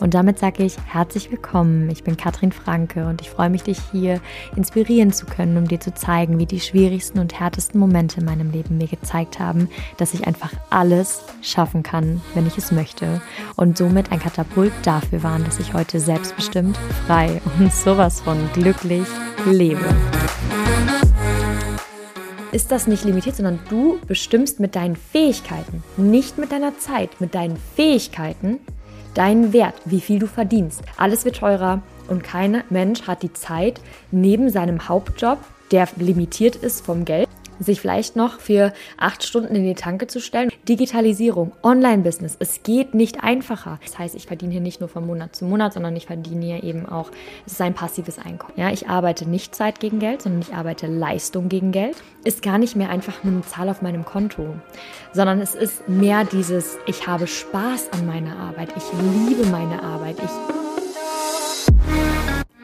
Und 0.00 0.14
damit 0.14 0.38
sage 0.38 0.62
ich 0.62 0.76
herzlich 0.86 1.30
willkommen. 1.30 1.90
Ich 1.90 2.04
bin 2.04 2.16
Katrin 2.16 2.52
Franke 2.52 3.06
und 3.06 3.20
ich 3.20 3.30
freue 3.30 3.50
mich, 3.50 3.62
dich 3.62 3.78
hier 3.90 4.20
inspirieren 4.56 5.12
zu 5.12 5.26
können, 5.26 5.56
um 5.56 5.66
dir 5.66 5.80
zu 5.80 5.92
zeigen, 5.92 6.38
wie 6.38 6.46
die 6.46 6.60
schwierigsten 6.60 7.18
und 7.18 7.38
härtesten 7.38 7.80
Momente 7.80 8.20
in 8.20 8.26
meinem 8.26 8.50
Leben 8.50 8.78
mir 8.78 8.88
gezeigt 8.88 9.40
haben, 9.40 9.68
dass 9.96 10.14
ich 10.14 10.26
einfach 10.26 10.52
alles 10.70 11.24
schaffen 11.42 11.82
kann, 11.82 12.20
wenn 12.34 12.46
ich 12.46 12.58
es 12.58 12.72
möchte. 12.72 13.20
Und 13.56 13.76
somit 13.76 14.12
ein 14.12 14.20
Katapult 14.20 14.72
dafür 14.84 15.22
waren, 15.22 15.44
dass 15.44 15.58
ich 15.58 15.74
heute 15.74 16.00
selbstbestimmt, 16.00 16.78
frei 17.06 17.40
und 17.58 17.72
sowas 17.72 18.20
von 18.20 18.38
glücklich 18.52 19.06
lebe 19.46 19.94
ist 22.52 22.72
das 22.72 22.86
nicht 22.86 23.04
limitiert, 23.04 23.36
sondern 23.36 23.58
du 23.68 23.98
bestimmst 24.06 24.58
mit 24.58 24.74
deinen 24.74 24.96
Fähigkeiten, 24.96 25.82
nicht 25.96 26.38
mit 26.38 26.50
deiner 26.50 26.78
Zeit, 26.78 27.20
mit 27.20 27.34
deinen 27.34 27.56
Fähigkeiten, 27.76 28.58
deinen 29.18 29.52
Wert, 29.52 29.74
wie 29.84 30.00
viel 30.00 30.20
du 30.20 30.28
verdienst. 30.28 30.80
Alles 30.96 31.24
wird 31.24 31.38
teurer 31.38 31.82
und 32.06 32.22
kein 32.22 32.62
Mensch 32.70 33.02
hat 33.02 33.24
die 33.24 33.32
Zeit, 33.32 33.80
neben 34.12 34.48
seinem 34.48 34.88
Hauptjob, 34.88 35.38
der 35.72 35.88
limitiert 35.96 36.54
ist 36.54 36.86
vom 36.86 37.04
Geld, 37.04 37.28
sich 37.58 37.80
vielleicht 37.80 38.16
noch 38.16 38.40
für 38.40 38.72
acht 38.96 39.24
Stunden 39.24 39.54
in 39.54 39.64
die 39.64 39.74
Tanke 39.74 40.06
zu 40.06 40.20
stellen. 40.20 40.50
Digitalisierung, 40.68 41.52
Online-Business, 41.62 42.36
es 42.38 42.62
geht 42.62 42.94
nicht 42.94 43.22
einfacher. 43.22 43.78
Das 43.84 43.98
heißt, 43.98 44.14
ich 44.14 44.26
verdiene 44.26 44.52
hier 44.52 44.60
nicht 44.60 44.80
nur 44.80 44.88
von 44.88 45.06
Monat 45.06 45.36
zu 45.36 45.44
Monat, 45.44 45.72
sondern 45.72 45.96
ich 45.96 46.06
verdiene 46.06 46.44
hier 46.44 46.62
eben 46.62 46.86
auch, 46.86 47.10
es 47.46 47.52
ist 47.52 47.60
ein 47.60 47.74
passives 47.74 48.18
Einkommen. 48.18 48.54
Ja, 48.56 48.70
ich 48.70 48.88
arbeite 48.88 49.28
nicht 49.28 49.54
Zeit 49.54 49.80
gegen 49.80 49.98
Geld, 49.98 50.22
sondern 50.22 50.42
ich 50.42 50.54
arbeite 50.54 50.86
Leistung 50.86 51.48
gegen 51.48 51.72
Geld. 51.72 51.96
Ist 52.24 52.42
gar 52.42 52.58
nicht 52.58 52.76
mehr 52.76 52.90
einfach 52.90 53.24
nur 53.24 53.34
eine 53.34 53.42
Zahl 53.42 53.68
auf 53.68 53.82
meinem 53.82 54.04
Konto, 54.04 54.54
sondern 55.12 55.40
es 55.40 55.54
ist 55.54 55.88
mehr 55.88 56.24
dieses, 56.24 56.78
ich 56.86 57.06
habe 57.06 57.26
Spaß 57.26 57.92
an 57.92 58.06
meiner 58.06 58.36
Arbeit, 58.36 58.68
ich 58.76 58.84
liebe 59.28 59.46
meine 59.46 59.82
Arbeit, 59.82 60.16
ich 60.18 60.57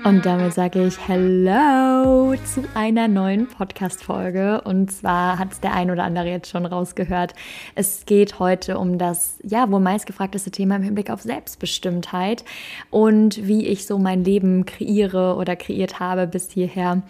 und 0.05 0.27
damit 0.27 0.52
sage 0.52 0.86
ich 0.86 0.98
Hello 1.08 2.34
zu 2.44 2.62
einer 2.74 3.08
neuen 3.08 3.48
Podcast-Folge. 3.48 4.61
Und 4.61 4.92
zwar 4.92 5.38
hat 5.38 5.52
es 5.52 5.61
der 5.61 5.72
ein 5.72 5.91
oder 5.91 6.05
andere 6.05 6.27
jetzt 6.27 6.50
schon 6.50 6.66
rausgehört. 6.66 7.33
Es 7.74 8.05
geht 8.05 8.38
heute 8.38 8.78
um 8.78 8.98
das, 8.98 9.38
ja, 9.42 9.70
wohl 9.70 9.80
meistgefragteste 9.80 10.50
Thema 10.50 10.77
im 10.77 10.83
Hinblick 10.83 11.08
auf 11.08 11.22
Selbstbestimmtheit 11.22 12.44
und 12.91 13.46
wie 13.46 13.66
ich 13.66 13.86
so 13.86 13.98
mein 13.98 14.24
Leben 14.24 14.66
kreiere 14.66 15.36
oder 15.36 15.56
kreiert 15.56 16.00
habe 16.00 16.27
bis 16.27 16.50
hierher. 16.50 17.02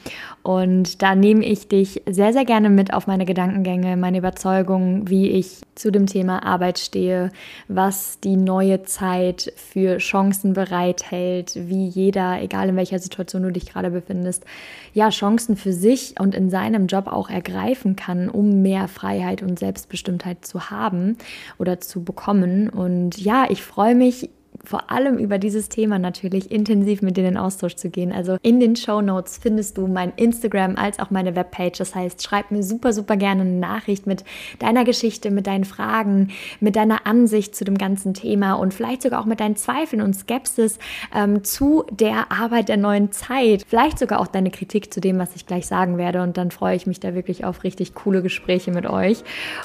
Und 0.45 1.03
da 1.03 1.17
nehme 1.17 1.45
ich 1.45 1.67
dich 1.67 2.03
sehr, 2.06 2.33
sehr 2.33 2.45
gerne 2.45 2.70
mit 2.70 2.95
auf 2.95 3.08
meine 3.08 3.25
Gedankengänge, 3.25 3.97
meine 3.97 4.19
Überzeugungen, 4.19 5.11
wie 5.11 5.31
ich 5.31 5.62
zu 5.75 5.91
dem 5.91 6.06
Thema 6.06 6.45
Arbeit 6.45 6.79
stehe, 6.79 7.33
was 7.67 8.20
die 8.20 8.36
neue 8.36 8.84
Zeit 8.84 9.53
für 9.56 9.98
Chancen 9.98 10.53
bereithält, 10.53 11.55
wie 11.56 11.89
jeder, 11.89 12.41
egal 12.41 12.69
in 12.69 12.77
welcher 12.77 12.83
welcher 12.84 12.98
Situation 12.98 13.42
du 13.42 13.50
dich 13.50 13.64
gerade 13.64 13.90
befindest, 13.90 14.44
ja, 14.92 15.08
Chancen 15.08 15.56
für 15.56 15.72
sich 15.72 16.20
und 16.20 16.34
in 16.34 16.50
seinem 16.50 16.86
Job 16.86 17.06
auch 17.06 17.30
ergreifen 17.30 17.96
kann, 17.96 18.28
um 18.28 18.60
mehr 18.60 18.88
Freiheit 18.88 19.42
und 19.42 19.58
Selbstbestimmtheit 19.58 20.44
zu 20.44 20.68
haben 20.68 21.16
oder 21.58 21.80
zu 21.80 22.05
bekommen. 22.05 22.68
Und 22.68 23.17
ja, 23.17 23.46
ich 23.48 23.62
freue 23.62 23.94
mich 23.94 24.28
vor 24.64 24.91
allem 24.91 25.19
über 25.19 25.39
dieses 25.39 25.69
Thema 25.69 25.98
natürlich 25.98 26.51
intensiv 26.51 27.02
mit 27.02 27.17
denen 27.17 27.35
in 27.35 27.36
Austausch 27.36 27.77
zu 27.77 27.91
gehen. 27.91 28.13
Also 28.13 28.36
in 28.42 28.61
den 28.61 28.77
Show 28.77 29.01
Notes 29.01 29.39
findest 29.39 29.79
du 29.79 29.86
mein 29.86 30.13
Instagram 30.17 30.77
als 30.77 30.98
auch 30.98 31.11
meine 31.11 31.36
Webpage. 31.36 31.79
Das 31.79 31.95
heißt, 31.95 32.23
schreib 32.23 32.51
mir 32.51 32.63
super, 32.63 32.92
super 32.92 33.17
gerne 33.17 33.42
eine 33.42 33.51
Nachricht 33.51 34.07
mit 34.07 34.24
deiner 34.58 34.85
Geschichte, 34.85 35.30
mit 35.30 35.47
deinen 35.47 35.64
Fragen, 35.64 36.29
mit 36.61 36.77
deiner 36.77 37.07
Ansicht 37.07 37.55
zu 37.55 37.64
dem 37.64 37.79
ganzen 37.79 38.14
Thema 38.14 38.55
und 38.55 38.74
vielleicht 38.74 39.03
sogar 39.03 39.20
auch 39.20 39.27
mit 39.27 39.41
deinen 39.41 39.57
Zweifeln 39.57 40.03
und 40.03 40.14
Skepsis 40.14 40.79
ähm, 41.14 41.45
zu 41.45 41.85
der 41.91 42.30
Arbeit 42.30 42.69
der 42.69 42.77
neuen 42.77 43.13
Zeit. 43.13 43.64
Vielleicht 43.67 43.98
sogar 43.98 44.20
auch 44.20 44.27
deine 44.27 44.51
Kritik 44.51 44.92
zu 44.92 45.01
dem, 45.01 45.19
was 45.19 45.36
ich 45.36 45.47
gleich 45.47 45.67
sagen 45.67 45.98
werde. 45.98 46.23
Und 46.23 46.36
dann 46.36 46.51
freue 46.51 46.77
ich 46.77 46.86
mich 46.86 47.01
da 47.01 47.14
wirklich 47.14 47.45
auf 47.45 47.64
richtig 47.64 47.95
coole 47.95 48.23
Gespräche 48.23 48.70
mit 48.70 48.86
euch. 48.86 49.23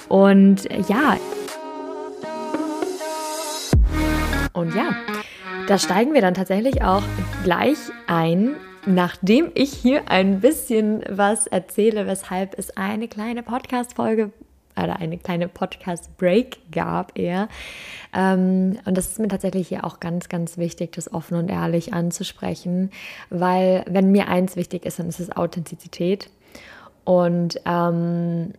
Und 0.08 0.68
ja, 0.88 1.18
und 4.59 4.75
ja, 4.75 4.94
da 5.68 5.78
steigen 5.78 6.14
wir 6.14 6.22
dann 6.22 6.34
tatsächlich 6.34 6.84
auch 6.84 7.03
gleich 7.44 7.78
ein, 8.08 8.56
nachdem 8.86 9.52
ich 9.56 9.72
hier 9.72 10.09
ein 10.12 10.42
bisschen 10.42 11.02
was 11.09 11.47
erzähle, 11.47 12.08
weshalb 12.08 12.59
es 12.59 12.75
eine 12.75 13.08
kleine 13.08 13.42
Podcast-Folge 13.42 14.31
oder 14.75 14.97
eine 14.97 15.18
kleine 15.18 15.47
Podcast-Break 15.47 16.72
gab 16.72 17.18
eher. 17.18 17.47
Ähm, 18.14 18.80
und 18.84 18.97
das 18.97 19.08
ist 19.08 19.20
mir 19.20 19.30
tatsächlich 19.30 19.70
hier 19.70 19.86
auch 19.86 20.02
ganz, 20.02 20.28
ganz 20.28 20.58
wichtig, 20.58 20.91
das 20.91 21.14
offen 21.14 21.38
und 21.38 21.50
ehrlich 21.50 21.94
anzusprechen, 21.94 22.91
weil 23.30 23.86
wenn 23.88 24.12
mir 24.12 24.28
eins 24.28 24.58
wichtig 24.58 24.86
ist, 24.86 25.00
dann 25.00 25.08
ist 25.08 25.22
es 25.22 25.36
Authentizität. 25.36 26.30
Und 27.06 27.62
ähm, 27.66 28.53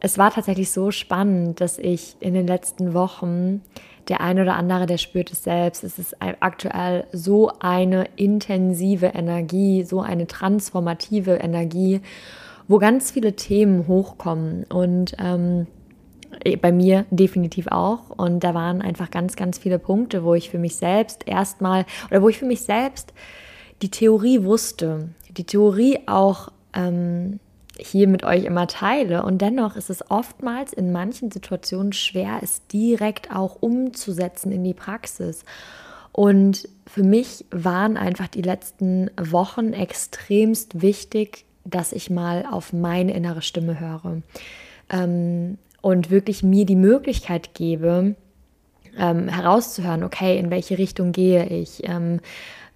es 0.00 0.18
war 0.18 0.30
tatsächlich 0.32 0.70
so 0.70 0.90
spannend, 0.90 1.60
dass 1.60 1.78
ich 1.78 2.16
in 2.20 2.34
den 2.34 2.46
letzten 2.46 2.92
Wochen 2.92 3.62
der 4.10 4.20
eine 4.20 4.42
oder 4.42 4.56
andere, 4.56 4.86
der 4.86 4.98
spürt 4.98 5.30
es 5.30 5.44
selbst. 5.44 5.84
Es 5.84 5.98
ist 5.98 6.16
aktuell 6.20 7.04
so 7.12 7.52
eine 7.60 8.06
intensive 8.16 9.06
Energie, 9.06 9.84
so 9.84 10.00
eine 10.00 10.26
transformative 10.26 11.36
Energie, 11.36 12.00
wo 12.66 12.78
ganz 12.78 13.12
viele 13.12 13.36
Themen 13.36 13.86
hochkommen 13.86 14.64
und 14.64 15.14
ähm, 15.18 15.68
bei 16.60 16.72
mir 16.72 17.06
definitiv 17.10 17.68
auch. 17.68 18.10
Und 18.10 18.42
da 18.42 18.52
waren 18.52 18.82
einfach 18.82 19.12
ganz, 19.12 19.36
ganz 19.36 19.58
viele 19.58 19.78
Punkte, 19.78 20.24
wo 20.24 20.34
ich 20.34 20.50
für 20.50 20.58
mich 20.58 20.74
selbst 20.74 21.26
erstmal 21.28 21.86
oder 22.10 22.20
wo 22.20 22.28
ich 22.28 22.38
für 22.38 22.46
mich 22.46 22.62
selbst 22.62 23.12
die 23.80 23.90
Theorie 23.90 24.42
wusste, 24.42 25.10
die 25.36 25.44
Theorie 25.44 26.00
auch 26.06 26.48
ähm, 26.74 27.38
hier 27.80 28.08
mit 28.08 28.24
euch 28.24 28.44
immer 28.44 28.66
teile. 28.66 29.22
Und 29.22 29.38
dennoch 29.38 29.76
ist 29.76 29.90
es 29.90 30.10
oftmals 30.10 30.72
in 30.72 30.92
manchen 30.92 31.30
Situationen 31.30 31.92
schwer, 31.92 32.40
es 32.42 32.66
direkt 32.68 33.34
auch 33.34 33.56
umzusetzen 33.60 34.52
in 34.52 34.64
die 34.64 34.74
Praxis. 34.74 35.44
Und 36.12 36.68
für 36.86 37.02
mich 37.02 37.44
waren 37.50 37.96
einfach 37.96 38.28
die 38.28 38.42
letzten 38.42 39.10
Wochen 39.16 39.72
extremst 39.72 40.82
wichtig, 40.82 41.44
dass 41.64 41.92
ich 41.92 42.10
mal 42.10 42.46
auf 42.50 42.72
meine 42.72 43.12
innere 43.12 43.42
Stimme 43.42 43.78
höre 43.78 44.22
ähm, 44.90 45.58
und 45.80 46.10
wirklich 46.10 46.42
mir 46.42 46.66
die 46.66 46.76
Möglichkeit 46.76 47.54
gebe, 47.54 48.16
ähm, 48.98 49.28
herauszuhören, 49.28 50.02
okay, 50.02 50.38
in 50.38 50.50
welche 50.50 50.78
Richtung 50.78 51.12
gehe 51.12 51.46
ich, 51.46 51.82
ähm, 51.84 52.20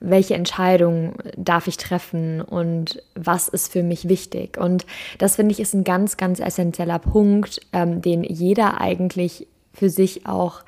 welche 0.04 0.34
Entscheidung 0.34 1.15
darf 1.37 1.66
ich 1.66 1.76
treffen 1.76 2.41
und 2.41 3.03
was 3.15 3.48
ist 3.48 3.72
für 3.72 3.82
mich 3.82 4.09
wichtig. 4.09 4.59
Und 4.59 4.87
das 5.19 5.37
finde 5.37 5.53
ich 5.53 5.60
ist 5.60 5.75
ein 5.75 5.84
ganz, 5.84 6.16
ganz 6.16 6.41
essentieller 6.41 6.98
Punkt, 6.98 7.60
ähm, 7.72 8.03
den 8.03 8.22
jeder 8.22 8.81
eigentlich 8.81 9.47
für 9.72 9.91
sich 9.91 10.26
auch 10.26 10.62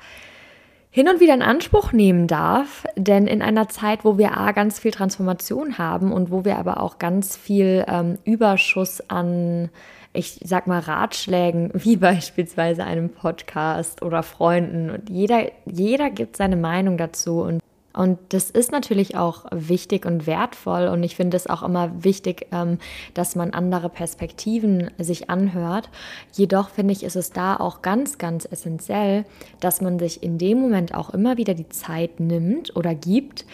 hin 0.89 1.09
und 1.09 1.19
wieder 1.19 1.35
in 1.35 1.43
Anspruch 1.43 1.91
nehmen 1.91 2.27
darf, 2.27 2.85
denn 2.95 3.27
in 3.27 3.41
einer 3.43 3.69
Zeit, 3.69 4.03
wo 4.03 4.17
wir 4.17 4.37
A, 4.37 4.51
ganz 4.51 4.79
viel 4.79 4.91
Transformation 4.91 5.77
haben 5.77 6.11
und 6.11 6.31
wo 6.31 6.43
wir 6.43 6.57
aber 6.57 6.81
auch 6.81 6.97
ganz 6.97 7.37
viel 7.37 7.85
ähm, 7.87 8.17
Überschuss 8.23 9.07
an, 9.07 9.69
ich 10.13 10.39
sag 10.43 10.65
mal, 10.65 10.79
Ratschlägen, 10.79 11.69
wie 11.75 11.97
beispielsweise 11.97 12.83
einem 12.83 13.09
Podcast 13.09 14.01
oder 14.01 14.23
Freunden 14.23 14.89
und 14.89 15.09
jeder, 15.09 15.51
jeder 15.65 16.09
gibt 16.09 16.35
seine 16.35 16.55
Meinung 16.55 16.97
dazu 16.97 17.41
und 17.41 17.61
und 17.97 18.19
das 18.29 18.51
ist 18.51 18.71
natürlich 18.71 19.17
auch 19.17 19.45
wichtig 19.49 20.05
und 20.05 20.27
wertvoll. 20.27 20.87
Und 20.87 21.01
ich 21.01 21.15
finde 21.15 21.35
es 21.35 21.47
auch 21.47 21.63
immer 21.63 22.03
wichtig, 22.03 22.45
ähm, 22.51 22.77
dass 23.15 23.35
man 23.35 23.53
andere 23.53 23.89
Perspektiven 23.89 24.91
sich 24.99 25.31
anhört. 25.31 25.89
Jedoch 26.31 26.69
finde 26.69 26.93
ich, 26.93 27.01
ist 27.03 27.15
es 27.15 27.31
da 27.31 27.55
auch 27.55 27.81
ganz, 27.81 28.19
ganz 28.19 28.47
essentiell, 28.49 29.25
dass 29.59 29.81
man 29.81 29.97
sich 29.97 30.21
in 30.21 30.37
dem 30.37 30.59
Moment 30.59 30.93
auch 30.93 31.09
immer 31.09 31.37
wieder 31.37 31.55
die 31.55 31.69
Zeit 31.69 32.19
nimmt 32.19 32.75
oder 32.75 32.93
gibt, 32.93 33.45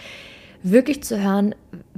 wirklich 0.62 1.04
zu 1.04 1.22
hören, 1.22 1.56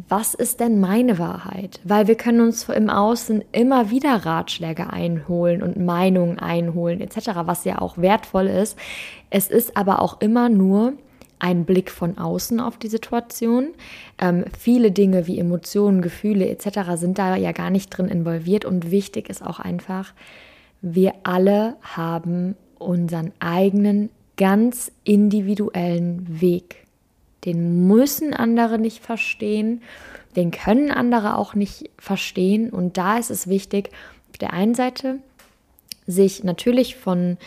was 0.07 0.35
ist 0.35 0.59
denn 0.59 0.79
meine 0.79 1.17
Wahrheit? 1.17 1.79
Weil 1.83 2.07
wir 2.07 2.15
können 2.15 2.41
uns 2.41 2.69
im 2.69 2.89
Außen 2.91 3.43
immer 3.53 3.89
wieder 3.89 4.25
Ratschläge 4.25 4.91
einholen 4.91 5.63
und 5.63 5.77
Meinungen 5.77 6.37
einholen 6.37 7.01
etc., 7.01 7.29
was 7.45 7.63
ja 7.65 7.79
auch 7.79 7.97
wertvoll 7.97 8.47
ist. 8.47 8.77
Es 9.31 9.47
ist 9.47 9.77
aber 9.77 9.99
auch 10.01 10.21
immer 10.21 10.49
nur 10.49 10.93
ein 11.39 11.65
Blick 11.65 11.91
von 11.91 12.17
außen 12.17 12.59
auf 12.59 12.77
die 12.77 12.87
Situation. 12.87 13.69
Ähm, 14.17 14.45
viele 14.57 14.91
Dinge 14.91 15.27
wie 15.27 15.39
Emotionen, 15.39 16.01
Gefühle 16.01 16.47
etc. 16.49 16.91
sind 16.95 17.17
da 17.17 17.35
ja 17.35 17.51
gar 17.51 17.69
nicht 17.69 17.89
drin 17.89 18.07
involviert 18.07 18.65
und 18.65 18.91
wichtig 18.91 19.29
ist 19.29 19.45
auch 19.45 19.59
einfach, 19.59 20.13
wir 20.81 21.13
alle 21.23 21.75
haben 21.81 22.55
unseren 22.77 23.31
eigenen 23.39 24.09
ganz 24.37 24.91
individuellen 25.03 26.41
Weg, 26.41 26.85
Den 27.45 27.87
müssen 27.87 28.33
andere 28.33 28.79
nicht 28.79 29.03
verstehen. 29.03 29.81
Den 30.35 30.51
können 30.51 30.91
andere 30.91 31.37
auch 31.37 31.53
nicht 31.53 31.89
verstehen. 31.97 32.71
Und 32.71 32.97
da 32.97 33.17
ist 33.17 33.29
es 33.29 33.47
wichtig, 33.47 33.89
auf 34.31 34.37
der 34.37 34.53
einen 34.53 34.73
Seite 34.73 35.19
sich 36.07 36.43
natürlich 36.43 36.95
von, 36.95 37.37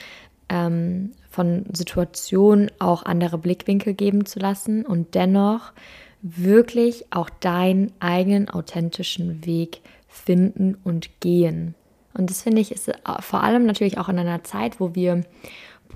ähm, 0.49 1.13
von 1.39 1.67
Situationen 1.73 2.69
auch 2.81 3.05
andere 3.05 3.39
Blickwinkel 3.39 3.95
geben 3.95 4.27
zu 4.27 4.41
lassen 4.41 4.85
und 4.85 5.15
dennoch 5.15 5.71
wirklich 6.21 7.07
auch 7.13 7.31
deinen 7.31 7.93
eigenen 8.01 8.49
authentischen 8.51 9.47
Weg 9.47 9.81
finden 10.09 10.77
und 10.83 11.21
gehen. 11.21 11.77
Und 12.13 12.29
das 12.31 12.43
finde 12.43 12.61
ich 12.61 12.73
ist 12.73 12.91
vor 13.21 13.45
allem 13.45 13.67
natürlich 13.67 13.99
auch 13.99 14.09
in 14.09 14.19
einer 14.19 14.43
Zeit, 14.43 14.81
wo 14.81 14.97
wir 14.97 15.23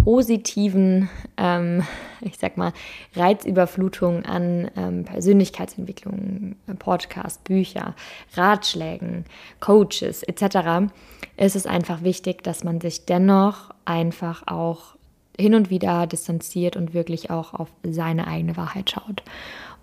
positiven, 0.05 1.11
ähm, 1.37 1.83
ich 2.21 2.39
sag 2.39 2.57
mal, 2.57 2.73
Reizüberflutung 3.17 4.25
an 4.25 4.71
ähm, 4.77 5.03
Persönlichkeitsentwicklung, 5.03 6.55
Podcast, 6.79 7.43
Bücher, 7.43 7.97
Ratschlägen, 8.35 9.25
Coaches 9.59 10.23
etc., 10.23 10.93
ist 11.37 11.57
es 11.57 11.67
einfach 11.67 12.05
wichtig, 12.05 12.45
dass 12.45 12.63
man 12.63 12.81
sich 12.81 13.07
dennoch 13.07 13.71
einfach 13.85 14.47
auch 14.47 14.95
hin 15.39 15.55
und 15.55 15.71
wieder 15.71 16.07
distanziert 16.07 16.77
und 16.77 16.95
wirklich 16.95 17.31
auch 17.31 17.55
auf 17.55 17.69
seine 17.83 18.27
eigene 18.27 18.57
Wahrheit 18.57 18.91
schaut 18.91 19.23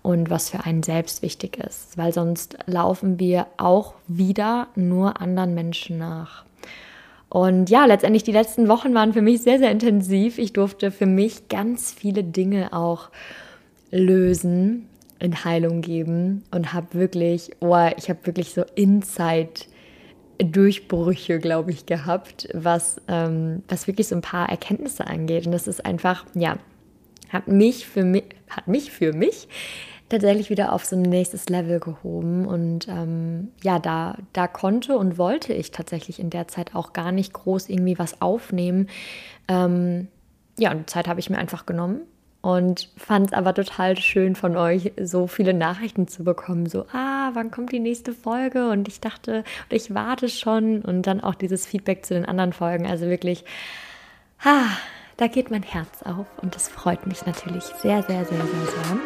und 0.02 0.30
was 0.30 0.50
für 0.50 0.64
einen 0.64 0.82
selbst 0.82 1.22
wichtig 1.22 1.58
ist, 1.58 1.98
weil 1.98 2.12
sonst 2.12 2.58
laufen 2.66 3.18
wir 3.18 3.46
auch 3.56 3.94
wieder 4.06 4.68
nur 4.74 5.20
anderen 5.20 5.54
Menschen 5.54 5.98
nach. 5.98 6.44
Und 7.28 7.70
ja, 7.70 7.84
letztendlich 7.84 8.24
die 8.24 8.32
letzten 8.32 8.68
Wochen 8.68 8.94
waren 8.94 9.12
für 9.12 9.22
mich 9.22 9.42
sehr, 9.42 9.58
sehr 9.58 9.70
intensiv. 9.70 10.38
Ich 10.38 10.52
durfte 10.52 10.90
für 10.90 11.06
mich 11.06 11.48
ganz 11.48 11.92
viele 11.92 12.24
Dinge 12.24 12.72
auch 12.72 13.10
lösen, 13.92 14.88
in 15.20 15.44
Heilung 15.44 15.82
geben 15.82 16.44
und 16.50 16.72
habe 16.72 16.94
wirklich, 16.94 17.50
oh, 17.60 17.88
ich 17.96 18.08
habe 18.08 18.24
wirklich 18.24 18.52
so 18.52 18.64
Insight 18.74 19.68
Durchbrüche, 20.42 21.38
glaube 21.38 21.70
ich, 21.70 21.86
gehabt, 21.86 22.48
was, 22.54 23.00
ähm, 23.08 23.62
was 23.68 23.86
wirklich 23.86 24.08
so 24.08 24.16
ein 24.16 24.22
paar 24.22 24.48
Erkenntnisse 24.48 25.06
angeht. 25.06 25.46
Und 25.46 25.52
das 25.52 25.66
ist 25.66 25.84
einfach, 25.84 26.24
ja, 26.34 26.58
hat 27.28 27.48
mich 27.48 27.86
für 27.86 28.04
mich, 28.04 28.24
hat 28.48 28.66
mich 28.68 28.90
für 28.90 29.12
mich 29.12 29.48
tatsächlich 30.08 30.50
wieder 30.50 30.72
auf 30.72 30.84
so 30.84 30.96
ein 30.96 31.02
nächstes 31.02 31.48
Level 31.48 31.78
gehoben. 31.80 32.46
Und 32.46 32.88
ähm, 32.88 33.48
ja, 33.62 33.78
da, 33.78 34.16
da 34.32 34.48
konnte 34.48 34.96
und 34.96 35.18
wollte 35.18 35.52
ich 35.52 35.70
tatsächlich 35.70 36.18
in 36.18 36.30
der 36.30 36.48
Zeit 36.48 36.74
auch 36.74 36.92
gar 36.92 37.12
nicht 37.12 37.32
groß 37.32 37.68
irgendwie 37.68 37.98
was 37.98 38.20
aufnehmen. 38.20 38.88
Ähm, 39.48 40.08
ja, 40.58 40.72
und 40.72 40.90
Zeit 40.90 41.06
habe 41.08 41.20
ich 41.20 41.30
mir 41.30 41.38
einfach 41.38 41.66
genommen 41.66 42.00
und 42.42 42.88
fand 42.96 43.28
es 43.28 43.32
aber 43.34 43.52
total 43.52 43.98
schön 43.98 44.34
von 44.34 44.56
euch, 44.56 44.92
so 45.00 45.26
viele 45.26 45.52
Nachrichten 45.52 46.08
zu 46.08 46.24
bekommen. 46.24 46.66
So, 46.66 46.86
ah, 46.92 47.30
wann 47.34 47.50
kommt 47.50 47.70
die 47.70 47.80
nächste 47.80 48.14
Folge? 48.14 48.70
Und 48.70 48.88
ich 48.88 49.00
dachte, 49.00 49.44
ich 49.68 49.94
warte 49.94 50.30
schon. 50.30 50.80
Und 50.80 51.06
dann 51.06 51.20
auch 51.20 51.34
dieses 51.34 51.66
Feedback 51.66 52.06
zu 52.06 52.14
den 52.14 52.24
anderen 52.24 52.54
Folgen. 52.54 52.86
Also 52.86 53.06
wirklich, 53.06 53.44
ah, 54.42 54.68
da 55.18 55.26
geht 55.26 55.50
mein 55.50 55.62
Herz 55.62 56.02
auf. 56.02 56.26
Und 56.40 56.54
das 56.54 56.68
freut 56.68 57.06
mich 57.06 57.26
natürlich 57.26 57.64
sehr, 57.64 58.02
sehr, 58.04 58.24
sehr, 58.24 58.38
sehr, 58.38 58.66
sehr. 58.66 58.98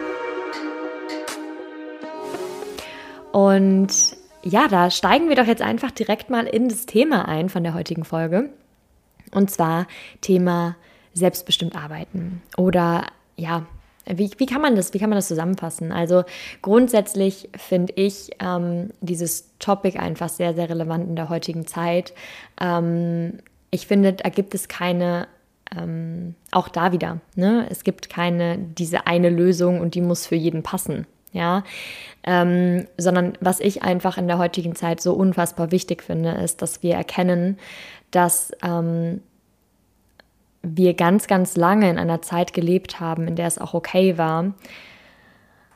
Und 3.33 4.17
ja, 4.45 4.69
da 4.69 4.91
steigen 4.91 5.29
wir 5.29 5.35
doch 5.35 5.47
jetzt 5.47 5.63
einfach 5.63 5.91
direkt 5.91 6.31
mal 6.31 6.47
in 6.47 6.69
das 6.69 6.87
Thema 6.87 7.27
ein 7.27 7.49
von 7.49 7.65
der 7.65 7.75
heutigen 7.75 8.05
Folge. 8.05 8.51
Und 9.33 9.51
zwar 9.51 9.89
Thema 10.21 10.77
selbstbestimmt 11.15 11.75
arbeiten. 11.75 12.43
Oder 12.57 13.07
ja, 13.37 13.67
wie, 14.07 14.31
wie, 14.37 14.47
kann 14.47 14.61
man 14.61 14.77
das, 14.77 14.93
wie 14.93 14.99
kann 14.99 15.09
man 15.09 15.17
das 15.17 15.29
zusammenfassen? 15.29 15.93
Also 15.93 16.25
grundsätzlich 16.61 17.49
finde 17.57 17.95
ich 17.97 18.31
ähm, 18.41 18.91
dieses 19.01 19.51
Topic 19.59 19.99
einfach 19.99 20.29
sehr, 20.29 20.55
sehr 20.55 20.69
relevant 20.69 21.09
in 21.09 21.17
der 21.17 21.31
heutigen 21.31 21.67
Zeit. 21.67 22.13
Ähm, 22.61 23.39
ich 23.71 23.87
finde, 23.87 24.13
da 24.13 24.29
gibt 24.29 24.55
es 24.55 24.69
keine, 24.69 25.27
ähm, 25.77 26.35
auch 26.51 26.69
da 26.69 26.93
wieder, 26.93 27.21
ne? 27.35 27.67
es 27.71 27.83
gibt 27.83 28.11
keine, 28.11 28.59
diese 28.59 29.07
eine 29.07 29.31
Lösung 29.31 29.81
und 29.81 29.95
die 29.95 30.03
muss 30.03 30.27
für 30.27 30.37
jeden 30.37 30.63
passen 30.63 31.07
ja, 31.35 31.65
ähm, 32.23 32.87
sondern 32.97 33.37
was 33.41 33.61
ich 33.61 33.83
einfach 33.83 34.17
in 34.17 34.29
der 34.29 34.39
heutigen 34.39 34.77
Zeit 34.77 35.03
so 35.03 35.13
unfassbar 35.13 35.73
wichtig 35.73 36.03
finde, 36.03 36.31
ist, 36.31 36.63
dass 36.63 36.83
wir 36.83 36.95
erkennen, 36.95 37.59
dass 38.13 38.53
ähm, 38.63 39.21
wir 40.65 40.95
ganz, 40.95 41.27
ganz 41.27 41.57
lange 41.57 41.91
in 41.91 41.99
einer 41.99 42.23
Zeit 42.23 42.53
gelebt 42.53 43.01
haben, 43.01 43.29
in 43.29 43.37
der 43.37 43.47
es 43.47 43.59
auch 43.59 43.75
okay 43.75 44.19
war, 44.19 44.55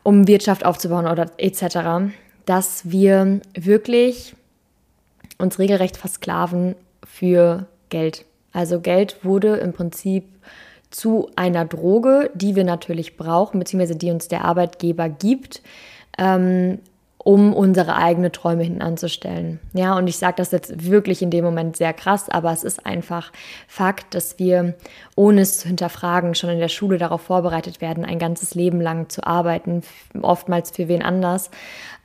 um 0.02 0.26
Wirtschaft 0.26 0.64
aufzubauen 0.64 1.06
oder 1.06 1.30
etc., 1.36 2.12
dass 2.46 2.90
wir 2.90 3.40
wirklich 3.54 4.34
uns 5.38 5.58
regelrecht 5.58 5.96
versklaven 5.96 6.74
für 7.04 7.66
Geld. 7.90 8.24
Also 8.52 8.80
Geld 8.80 9.24
wurde 9.24 9.56
im 9.56 9.72
Prinzip 9.72 10.24
zu 10.90 11.30
einer 11.36 11.64
Droge, 11.66 12.30
die 12.34 12.56
wir 12.56 12.64
natürlich 12.64 13.16
brauchen, 13.16 13.58
beziehungsweise 13.58 13.96
die 13.96 14.10
uns 14.10 14.28
der 14.28 14.44
Arbeitgeber 14.44 15.08
gibt, 15.08 15.62
ähm, 16.16 16.78
um 17.28 17.52
unsere 17.52 17.94
eigenen 17.94 18.32
Träume 18.32 18.62
hinten 18.62 18.80
anzustellen. 18.80 19.60
Ja, 19.74 19.98
und 19.98 20.06
ich 20.06 20.16
sage 20.16 20.36
das 20.38 20.50
jetzt 20.50 20.86
wirklich 20.86 21.20
in 21.20 21.28
dem 21.28 21.44
Moment 21.44 21.76
sehr 21.76 21.92
krass, 21.92 22.30
aber 22.30 22.52
es 22.52 22.64
ist 22.64 22.86
einfach 22.86 23.32
Fakt, 23.66 24.14
dass 24.14 24.38
wir, 24.38 24.72
ohne 25.14 25.42
es 25.42 25.58
zu 25.58 25.68
hinterfragen, 25.68 26.34
schon 26.34 26.48
in 26.48 26.58
der 26.58 26.68
Schule 26.68 26.96
darauf 26.96 27.20
vorbereitet 27.20 27.82
werden, 27.82 28.06
ein 28.06 28.18
ganzes 28.18 28.54
Leben 28.54 28.80
lang 28.80 29.10
zu 29.10 29.26
arbeiten, 29.26 29.82
oftmals 30.22 30.70
für 30.70 30.88
wen 30.88 31.02
anders, 31.02 31.50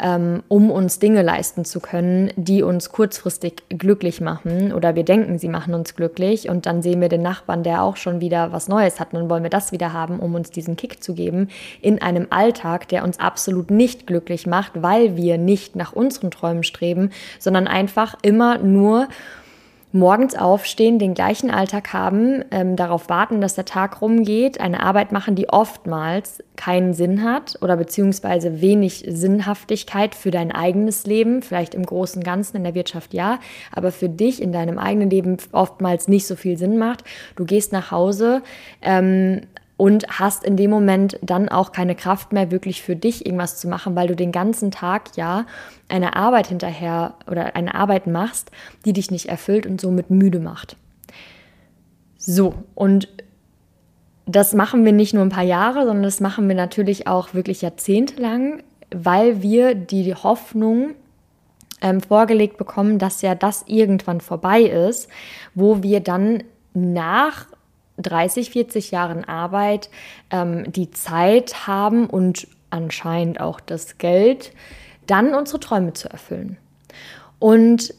ähm, 0.03 0.43
um 0.49 0.69
uns 0.69 0.99
Dinge 0.99 1.21
leisten 1.21 1.63
zu 1.63 1.79
können, 1.79 2.31
die 2.35 2.61
uns 2.61 2.91
kurzfristig 2.91 3.63
glücklich 3.69 4.19
machen. 4.19 4.73
Oder 4.73 4.95
wir 4.95 5.05
denken, 5.05 5.39
sie 5.39 5.47
machen 5.47 5.73
uns 5.73 5.95
glücklich. 5.95 6.49
Und 6.49 6.65
dann 6.65 6.81
sehen 6.81 6.99
wir 6.99 7.07
den 7.07 7.21
Nachbarn, 7.21 7.63
der 7.63 7.83
auch 7.83 7.95
schon 7.95 8.19
wieder 8.19 8.51
was 8.51 8.67
Neues 8.67 8.99
hat. 8.99 9.13
Und 9.13 9.21
dann 9.21 9.29
wollen 9.29 9.43
wir 9.43 9.49
das 9.49 9.71
wieder 9.71 9.93
haben, 9.93 10.19
um 10.19 10.35
uns 10.35 10.51
diesen 10.51 10.75
Kick 10.75 11.01
zu 11.01 11.13
geben 11.13 11.47
in 11.81 12.01
einem 12.01 12.27
Alltag, 12.29 12.89
der 12.89 13.05
uns 13.05 13.19
absolut 13.19 13.71
nicht 13.71 14.05
glücklich 14.05 14.45
macht, 14.45 14.81
weil 14.81 15.12
wir 15.17 15.37
nicht 15.37 15.75
nach 15.75 15.93
unseren 15.93 16.31
Träumen 16.31 16.63
streben, 16.63 17.11
sondern 17.39 17.67
einfach 17.67 18.15
immer 18.21 18.57
nur 18.57 19.07
morgens 19.93 20.33
aufstehen, 20.35 20.97
den 20.97 21.13
gleichen 21.13 21.51
Alltag 21.51 21.93
haben, 21.93 22.43
ähm, 22.49 22.75
darauf 22.75 23.09
warten, 23.09 23.41
dass 23.41 23.53
der 23.53 23.65
Tag 23.65 24.01
rumgeht, 24.01 24.59
eine 24.59 24.81
Arbeit 24.81 25.11
machen, 25.11 25.35
die 25.35 25.49
oftmals 25.49 26.43
keinen 26.55 26.93
Sinn 26.95 27.23
hat 27.23 27.59
oder 27.61 27.77
beziehungsweise 27.77 28.59
wenig 28.59 29.05
Sinnhaftigkeit 29.07 30.15
für 30.15 30.31
dein 30.31 30.51
eigenes 30.51 31.05
Leben, 31.05 31.43
vielleicht 31.43 31.75
im 31.75 31.85
Großen 31.85 32.19
und 32.19 32.25
Ganzen 32.25 32.57
in 32.57 32.63
der 32.63 32.73
Wirtschaft 32.73 33.13
ja, 33.13 33.39
aber 33.71 33.91
für 33.91 34.09
dich 34.09 34.41
in 34.41 34.51
deinem 34.51 34.79
eigenen 34.79 35.11
Leben 35.11 35.37
oftmals 35.51 36.07
nicht 36.07 36.25
so 36.25 36.35
viel 36.35 36.57
Sinn 36.57 36.79
macht. 36.79 37.03
Du 37.35 37.45
gehst 37.45 37.71
nach 37.71 37.91
Hause, 37.91 38.41
ähm, 38.81 39.41
und 39.83 40.07
hast 40.17 40.45
in 40.45 40.55
dem 40.55 40.71
Moment 40.71 41.19
dann 41.21 41.49
auch 41.49 41.73
keine 41.73 41.93
Kraft 41.93 42.31
mehr, 42.31 42.51
wirklich 42.51 42.81
für 42.81 42.95
dich 42.95 43.25
irgendwas 43.25 43.57
zu 43.57 43.67
machen, 43.67 43.97
weil 43.97 44.07
du 44.07 44.15
den 44.15 44.31
ganzen 44.31 44.71
Tag 44.71 45.17
ja 45.17 45.45
eine 45.89 46.15
Arbeit 46.15 46.47
hinterher 46.47 47.15
oder 47.29 47.57
eine 47.57 47.75
Arbeit 47.75 48.07
machst, 48.07 48.49
die 48.85 48.93
dich 48.93 49.11
nicht 49.11 49.25
erfüllt 49.25 49.65
und 49.65 49.81
somit 49.81 50.09
müde 50.09 50.39
macht. 50.39 50.77
So, 52.17 52.53
und 52.75 53.09
das 54.25 54.53
machen 54.53 54.85
wir 54.85 54.93
nicht 54.93 55.13
nur 55.13 55.21
ein 55.21 55.27
paar 55.27 55.43
Jahre, 55.43 55.85
sondern 55.85 56.03
das 56.03 56.21
machen 56.21 56.47
wir 56.47 56.55
natürlich 56.55 57.07
auch 57.07 57.33
wirklich 57.33 57.61
jahrzehntelang, 57.61 58.63
weil 58.89 59.41
wir 59.41 59.75
die 59.75 60.15
Hoffnung 60.15 60.91
ähm, 61.81 61.99
vorgelegt 61.99 62.55
bekommen, 62.55 62.99
dass 62.99 63.21
ja 63.21 63.35
das 63.35 63.65
irgendwann 63.67 64.21
vorbei 64.21 64.61
ist, 64.61 65.09
wo 65.55 65.83
wir 65.83 65.99
dann 65.99 66.41
nach 66.73 67.47
30, 67.97 68.49
40 68.49 68.91
Jahren 68.91 69.23
Arbeit 69.23 69.89
ähm, 70.31 70.71
die 70.71 70.91
Zeit 70.91 71.67
haben 71.67 72.07
und 72.07 72.47
anscheinend 72.69 73.39
auch 73.39 73.59
das 73.59 73.97
Geld, 73.97 74.51
dann 75.05 75.35
unsere 75.35 75.59
Träume 75.59 75.93
zu 75.93 76.09
erfüllen. 76.09 76.57
Und 77.39 77.93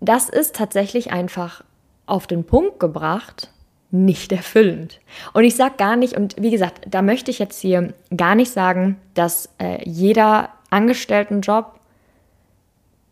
das 0.00 0.28
ist 0.28 0.56
tatsächlich 0.56 1.12
einfach 1.12 1.62
auf 2.06 2.26
den 2.26 2.44
Punkt 2.44 2.80
gebracht, 2.80 3.50
nicht 3.92 4.32
erfüllend. 4.32 5.00
Und 5.32 5.44
ich 5.44 5.54
sage 5.54 5.74
gar 5.76 5.96
nicht, 5.96 6.16
und 6.16 6.34
wie 6.40 6.50
gesagt, 6.50 6.86
da 6.88 7.02
möchte 7.02 7.30
ich 7.30 7.38
jetzt 7.38 7.60
hier 7.60 7.94
gar 8.16 8.34
nicht 8.34 8.50
sagen, 8.50 8.98
dass 9.14 9.50
äh, 9.58 9.88
jeder 9.88 10.48
Angestelltenjob 10.70 11.78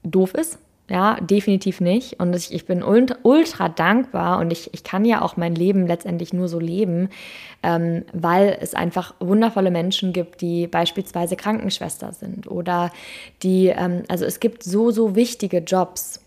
doof 0.02 0.34
ist. 0.34 0.58
Ja, 0.90 1.18
definitiv 1.20 1.80
nicht. 1.80 2.18
Und 2.18 2.34
ich, 2.34 2.52
ich 2.52 2.66
bin 2.66 2.82
ultra, 2.82 3.68
dankbar 3.68 4.40
und 4.40 4.50
ich, 4.50 4.74
ich 4.74 4.82
kann 4.82 5.04
ja 5.04 5.22
auch 5.22 5.36
mein 5.36 5.54
Leben 5.54 5.86
letztendlich 5.86 6.32
nur 6.32 6.48
so 6.48 6.58
leben, 6.58 7.10
ähm, 7.62 8.04
weil 8.12 8.58
es 8.60 8.74
einfach 8.74 9.14
wundervolle 9.20 9.70
Menschen 9.70 10.12
gibt, 10.12 10.40
die 10.40 10.66
beispielsweise 10.66 11.36
Krankenschwester 11.36 12.12
sind 12.12 12.50
oder 12.50 12.90
die, 13.44 13.68
ähm, 13.68 14.02
also 14.08 14.24
es 14.24 14.40
gibt 14.40 14.64
so, 14.64 14.90
so 14.90 15.14
wichtige 15.14 15.58
Jobs. 15.58 16.24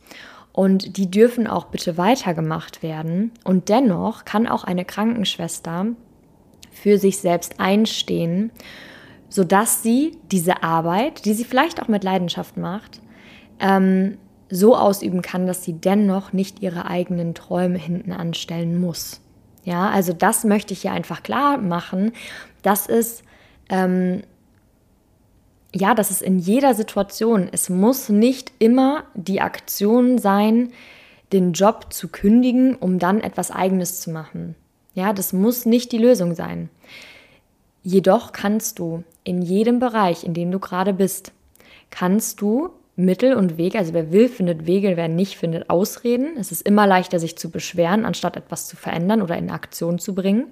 Und 0.54 0.96
die 0.96 1.12
dürfen 1.12 1.46
auch 1.46 1.66
bitte 1.66 1.98
weitergemacht 1.98 2.84
werden. 2.84 3.32
Und 3.44 3.68
dennoch 3.68 4.24
kann 4.24 4.48
auch 4.48 4.64
eine 4.64 4.86
Krankenschwester 4.86 5.88
für 6.72 6.98
sich 7.00 7.18
selbst 7.18 7.60
einstehen, 7.60 8.52
sodass 9.28 9.84
sie 9.84 10.16
diese 10.32 10.64
Arbeit, 10.64 11.26
die 11.26 11.34
sie 11.34 11.44
vielleicht 11.44 11.82
auch 11.82 11.90
mit 11.90 12.06
Leidenschaft 12.06 12.56
macht, 12.56 13.02
ähm, 13.60 14.20
so 14.54 14.76
ausüben 14.76 15.22
kann, 15.22 15.48
dass 15.48 15.64
sie 15.64 15.74
dennoch 15.74 16.34
nicht 16.34 16.62
ihre 16.62 16.86
eigenen 16.86 17.34
Träume 17.34 17.78
hinten 17.78 18.12
anstellen 18.12 18.80
muss. 18.80 19.20
Ja, 19.64 19.90
also 19.90 20.14
das 20.14 20.44
möchte 20.44 20.74
ich 20.74 20.82
hier 20.82 20.92
einfach 20.92 21.24
klar 21.24 21.58
machen, 21.58 22.12
dass 22.62 22.88
es 22.88 23.24
ähm, 23.70 24.22
ja, 25.76 25.96
das 25.96 26.12
ist 26.12 26.22
in 26.22 26.38
jeder 26.38 26.76
Situation. 26.76 27.50
Es 27.52 27.70
muss 27.70 28.10
nicht 28.10 28.52
immer 28.60 29.06
die 29.16 29.42
Aktion 29.42 30.20
sein, 30.20 30.72
den 31.32 31.54
Job 31.54 31.92
zu 31.92 32.10
kündigen, 32.10 32.76
um 32.76 33.00
dann 33.00 33.22
etwas 33.22 33.50
Eigenes 33.50 34.00
zu 34.00 34.12
machen. 34.12 34.56
Ja, 34.94 35.14
das 35.14 35.34
muss 35.34 35.66
nicht 35.66 35.92
die 35.92 35.98
Lösung 35.98 36.36
sein. 36.36 36.70
Jedoch 37.82 38.32
kannst 38.32 38.78
du 38.78 39.04
in 39.24 39.42
jedem 39.42 39.80
Bereich, 39.80 40.24
in 40.24 40.36
dem 40.36 40.52
du 40.52 40.60
gerade 40.60 40.94
bist, 40.94 41.32
kannst 41.90 42.40
du 42.40 42.70
Mittel 42.96 43.34
und 43.34 43.58
Wege, 43.58 43.80
also 43.80 43.94
wer 43.94 44.12
will, 44.12 44.30
findet 44.30 44.68
Wege, 44.68 44.96
wer 44.96 45.08
nicht, 45.08 45.38
findet 45.38 45.70
Ausreden. 45.70 46.38
Es 46.38 46.52
ist 46.52 46.62
immer 46.62 46.86
leichter, 46.86 47.20
sich 47.20 47.38
zu 47.38 47.50
beschweren, 47.50 48.06
anstatt 48.06 48.38
etwas 48.38 48.68
zu 48.68 48.76
verändern 48.76 49.22
oder 49.22 49.38
in 49.38 49.50
Aktion 49.50 49.98
zu 49.98 50.14
bringen. 50.14 50.46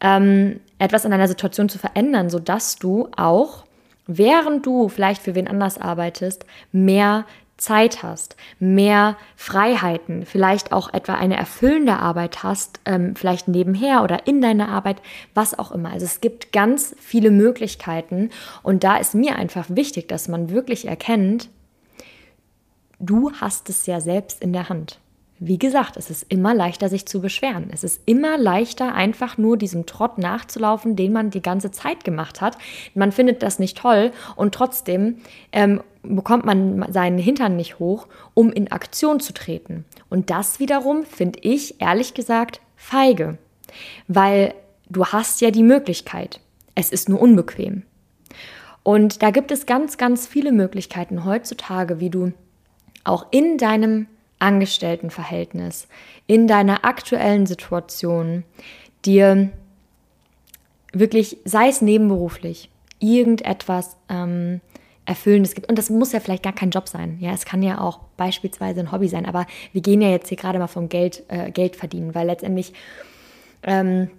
Ähm, 0.00 0.60
etwas 0.78 1.04
in 1.04 1.12
einer 1.12 1.28
Situation 1.28 1.68
zu 1.68 1.78
verändern, 1.78 2.30
sodass 2.30 2.76
du 2.76 3.08
auch 3.16 3.64
während 4.08 4.66
du 4.66 4.88
vielleicht 4.88 5.22
für 5.22 5.36
wen 5.36 5.46
anders 5.46 5.78
arbeitest, 5.78 6.44
mehr 6.72 7.26
Zeit 7.58 8.02
hast, 8.02 8.36
mehr 8.60 9.16
Freiheiten, 9.36 10.24
vielleicht 10.24 10.72
auch 10.72 10.94
etwa 10.94 11.14
eine 11.14 11.36
erfüllende 11.36 11.98
Arbeit 11.98 12.42
hast, 12.42 12.80
ähm, 12.86 13.14
vielleicht 13.16 13.48
nebenher 13.48 14.02
oder 14.02 14.26
in 14.26 14.40
deiner 14.40 14.68
Arbeit, 14.68 15.02
was 15.34 15.58
auch 15.58 15.72
immer. 15.72 15.90
Also 15.90 16.06
es 16.06 16.20
gibt 16.20 16.52
ganz 16.52 16.94
viele 16.98 17.30
Möglichkeiten 17.30 18.30
und 18.62 18.84
da 18.84 18.96
ist 18.96 19.14
mir 19.14 19.36
einfach 19.36 19.66
wichtig, 19.68 20.08
dass 20.08 20.28
man 20.28 20.50
wirklich 20.50 20.86
erkennt, 20.86 21.50
du 23.00 23.32
hast 23.32 23.68
es 23.68 23.86
ja 23.86 24.00
selbst 24.00 24.40
in 24.40 24.52
der 24.52 24.68
Hand. 24.68 25.00
Wie 25.40 25.58
gesagt, 25.58 25.96
es 25.96 26.10
ist 26.10 26.26
immer 26.28 26.52
leichter, 26.52 26.88
sich 26.88 27.06
zu 27.06 27.20
beschweren. 27.20 27.70
Es 27.72 27.84
ist 27.84 28.02
immer 28.06 28.36
leichter, 28.38 28.94
einfach 28.94 29.38
nur 29.38 29.56
diesem 29.56 29.86
Trott 29.86 30.18
nachzulaufen, 30.18 30.96
den 30.96 31.12
man 31.12 31.30
die 31.30 31.42
ganze 31.42 31.70
Zeit 31.70 32.02
gemacht 32.02 32.40
hat. 32.40 32.58
Man 32.94 33.12
findet 33.12 33.44
das 33.44 33.60
nicht 33.60 33.78
toll 33.78 34.10
und 34.34 34.52
trotzdem 34.52 35.18
ähm, 35.52 35.80
bekommt 36.14 36.44
man 36.44 36.90
seinen 36.92 37.18
Hintern 37.18 37.56
nicht 37.56 37.78
hoch, 37.78 38.06
um 38.34 38.52
in 38.52 38.72
Aktion 38.72 39.20
zu 39.20 39.32
treten. 39.32 39.84
Und 40.08 40.30
das 40.30 40.60
wiederum 40.60 41.04
finde 41.04 41.40
ich, 41.42 41.80
ehrlich 41.80 42.14
gesagt, 42.14 42.60
feige. 42.76 43.38
Weil 44.06 44.54
du 44.88 45.06
hast 45.06 45.40
ja 45.40 45.50
die 45.50 45.62
Möglichkeit. 45.62 46.40
Es 46.74 46.90
ist 46.90 47.08
nur 47.08 47.20
unbequem. 47.20 47.82
Und 48.82 49.22
da 49.22 49.30
gibt 49.30 49.50
es 49.50 49.66
ganz, 49.66 49.98
ganz 49.98 50.26
viele 50.26 50.52
Möglichkeiten 50.52 51.24
heutzutage, 51.24 52.00
wie 52.00 52.10
du 52.10 52.32
auch 53.04 53.26
in 53.30 53.58
deinem 53.58 54.06
Angestelltenverhältnis, 54.38 55.88
in 56.26 56.46
deiner 56.46 56.84
aktuellen 56.84 57.46
Situation 57.46 58.44
dir 59.04 59.50
wirklich, 60.92 61.38
sei 61.44 61.68
es 61.68 61.82
nebenberuflich, 61.82 62.70
irgendetwas 63.00 63.96
ähm, 64.08 64.60
Erfüllendes 65.08 65.54
gibt. 65.54 65.68
Und 65.68 65.78
das 65.78 65.88
muss 65.90 66.12
ja 66.12 66.20
vielleicht 66.20 66.42
gar 66.42 66.52
kein 66.52 66.70
Job 66.70 66.88
sein. 66.88 67.16
Ja, 67.20 67.32
es 67.32 67.44
kann 67.44 67.62
ja 67.62 67.80
auch 67.80 68.00
beispielsweise 68.16 68.80
ein 68.80 68.92
Hobby 68.92 69.08
sein. 69.08 69.26
Aber 69.26 69.46
wir 69.72 69.80
gehen 69.80 70.02
ja 70.02 70.10
jetzt 70.10 70.28
hier 70.28 70.36
gerade 70.36 70.58
mal 70.58 70.66
vom 70.66 70.88
Geld, 70.88 71.24
äh, 71.28 71.50
Geld 71.50 71.76
verdienen, 71.76 72.14
weil 72.14 72.26
letztendlich 72.26 72.74
ähm, 73.62 74.10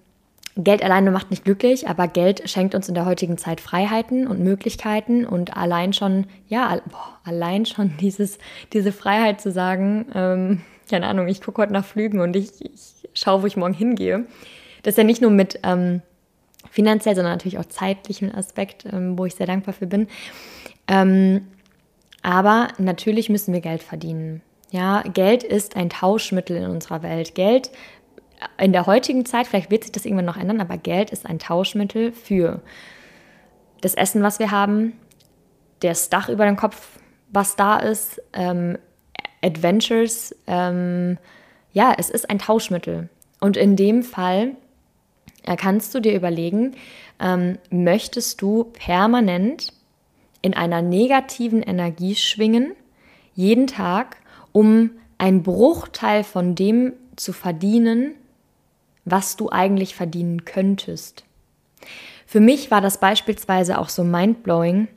Geld 0.56 0.84
alleine 0.84 1.12
macht 1.12 1.30
nicht 1.30 1.46
glücklich, 1.46 1.88
aber 1.88 2.08
Geld 2.08 2.50
schenkt 2.50 2.76
uns 2.76 2.90
in 2.90 2.96
der 2.96 3.06
heutigen 3.06 3.38
Zeit 3.38 3.62
Freiheiten 3.62 4.28
und 4.28 4.40
Möglichkeiten 4.40 5.26
und 5.26 5.56
allein 5.56 5.94
schon, 5.94 6.26
ja, 6.48 6.82
boah, 6.90 7.20
allein 7.24 7.66
schon 7.66 7.96
dieses, 8.02 8.40
diese 8.74 8.92
Freiheit 8.92 9.40
zu 9.40 9.52
sagen, 9.52 10.08
ähm, 10.14 10.62
keine 10.90 11.08
Ahnung, 11.08 11.28
ich 11.28 11.42
gucke 11.42 11.62
heute 11.62 11.74
nach 11.74 11.86
Flügen 11.86 12.20
und 12.20 12.36
ich, 12.36 12.50
ich 12.62 13.10
schaue, 13.14 13.44
wo 13.44 13.46
ich 13.46 13.58
morgen 13.58 13.76
hingehe. 13.76 14.26
Das 14.82 14.94
ist 14.94 14.98
ja 14.98 15.04
nicht 15.04 15.22
nur 15.22 15.30
mit 15.30 15.60
ähm, 15.64 16.02
finanziell, 16.70 17.16
sondern 17.16 17.34
natürlich 17.34 17.58
auch 17.58 17.66
zeitlichen 17.66 18.34
Aspekt, 18.34 18.86
ähm, 18.86 19.18
wo 19.18 19.26
ich 19.26 19.36
sehr 19.36 19.48
dankbar 19.48 19.74
für 19.74 19.88
bin. 19.88 20.08
Ähm, 20.88 21.48
aber 22.22 22.70
natürlich 22.78 23.30
müssen 23.30 23.54
wir 23.54 23.62
Geld 23.62 23.84
verdienen. 23.84 24.42
Ja, 24.72 25.02
Geld 25.02 25.44
ist 25.44 25.76
ein 25.76 25.90
Tauschmittel 25.90 26.58
in 26.58 26.70
unserer 26.70 27.02
Welt. 27.02 27.34
Geld 27.34 27.72
in 28.58 28.72
der 28.72 28.86
heutigen 28.86 29.26
Zeit, 29.26 29.48
vielleicht 29.48 29.72
wird 29.72 29.84
sich 29.84 29.92
das 29.92 30.06
irgendwann 30.06 30.26
noch 30.26 30.38
ändern, 30.38 30.62
aber 30.62 30.78
Geld 30.78 31.10
ist 31.10 31.26
ein 31.26 31.40
Tauschmittel 31.40 32.12
für 32.12 32.62
das 33.82 33.96
Essen, 33.96 34.24
was 34.24 34.40
wir 34.40 34.52
haben, 34.52 34.94
das 35.80 36.10
Dach 36.10 36.30
über 36.30 36.46
dem 36.46 36.56
Kopf, 36.56 37.00
was 37.30 37.56
da 37.56 37.78
ist, 37.78 38.22
ähm, 38.34 38.78
Adventures. 39.42 40.36
Ähm, 40.48 41.18
ja, 41.72 41.94
es 41.98 42.10
ist 42.10 42.30
ein 42.30 42.40
Tauschmittel. 42.40 43.10
Und 43.40 43.56
in 43.56 43.76
dem 43.76 44.04
Fall 44.04 44.48
äh, 44.48 44.56
kannst 45.44 45.94
du 45.96 46.00
dir 46.00 46.16
überlegen, 46.16 46.76
ähm, 47.20 47.58
möchtest 47.70 48.42
du 48.42 48.66
permanent 48.66 49.74
in 50.42 50.54
einer 50.54 50.82
negativen 50.82 51.62
Energie 51.62 52.16
schwingen, 52.16 52.74
jeden 53.36 53.68
Tag, 53.68 54.18
um 54.52 54.92
einen 55.18 55.44
Bruchteil 55.44 56.24
von 56.24 56.56
dem 56.56 56.94
zu 57.16 57.34
verdienen, 57.34 58.16
was 59.06 59.36
du 59.36 59.50
eigentlich 59.50 59.96
verdienen 59.96 60.46
könntest. 60.46 61.26
Für 62.26 62.40
mich 62.40 62.72
war 62.72 62.82
das 62.82 63.00
beispielsweise 63.00 63.80
auch 63.80 63.90
so 63.90 64.04
mindblowing, 64.04 64.88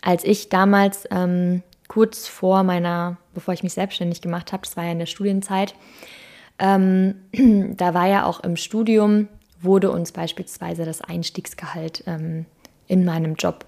als 0.00 0.24
ich 0.24 0.48
damals 0.48 1.06
ähm, 1.10 1.62
kurz 1.88 2.26
vor 2.26 2.62
meiner, 2.62 3.18
bevor 3.34 3.52
ich 3.52 3.62
mich 3.62 3.74
selbstständig 3.74 4.20
gemacht 4.20 4.52
habe, 4.52 4.62
das 4.62 4.76
war 4.76 4.84
ja 4.84 4.92
in 4.92 4.98
der 4.98 5.06
Studienzeit, 5.06 5.74
ähm, 6.58 7.16
da 7.76 7.94
war 7.94 8.06
ja 8.06 8.24
auch 8.24 8.40
im 8.40 8.56
Studium, 8.56 9.28
wurde 9.62 9.90
uns 9.90 10.12
beispielsweise 10.12 10.84
das 10.84 11.00
Einstiegsgehalt 11.00 12.04
ähm, 12.06 12.46
in 12.86 13.04
meinem 13.04 13.34
Job 13.34 13.66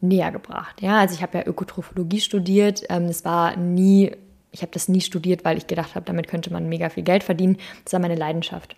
näher 0.00 0.30
gebracht. 0.30 0.80
Ja, 0.80 0.98
also 0.98 1.14
ich 1.14 1.22
habe 1.22 1.38
ja 1.38 1.46
Ökotrophologie 1.46 2.20
studiert. 2.20 2.84
Ähm, 2.88 3.04
es 3.04 3.24
war 3.24 3.56
nie 3.56 4.12
ich 4.50 4.62
habe 4.62 4.72
das 4.72 4.88
nie 4.88 5.00
studiert, 5.00 5.44
weil 5.44 5.58
ich 5.58 5.66
gedacht 5.66 5.94
habe, 5.94 6.06
damit 6.06 6.28
könnte 6.28 6.52
man 6.52 6.68
mega 6.68 6.88
viel 6.88 7.02
Geld 7.02 7.22
verdienen. 7.22 7.58
Das 7.84 7.92
war 7.92 8.00
meine 8.00 8.14
Leidenschaft. 8.14 8.76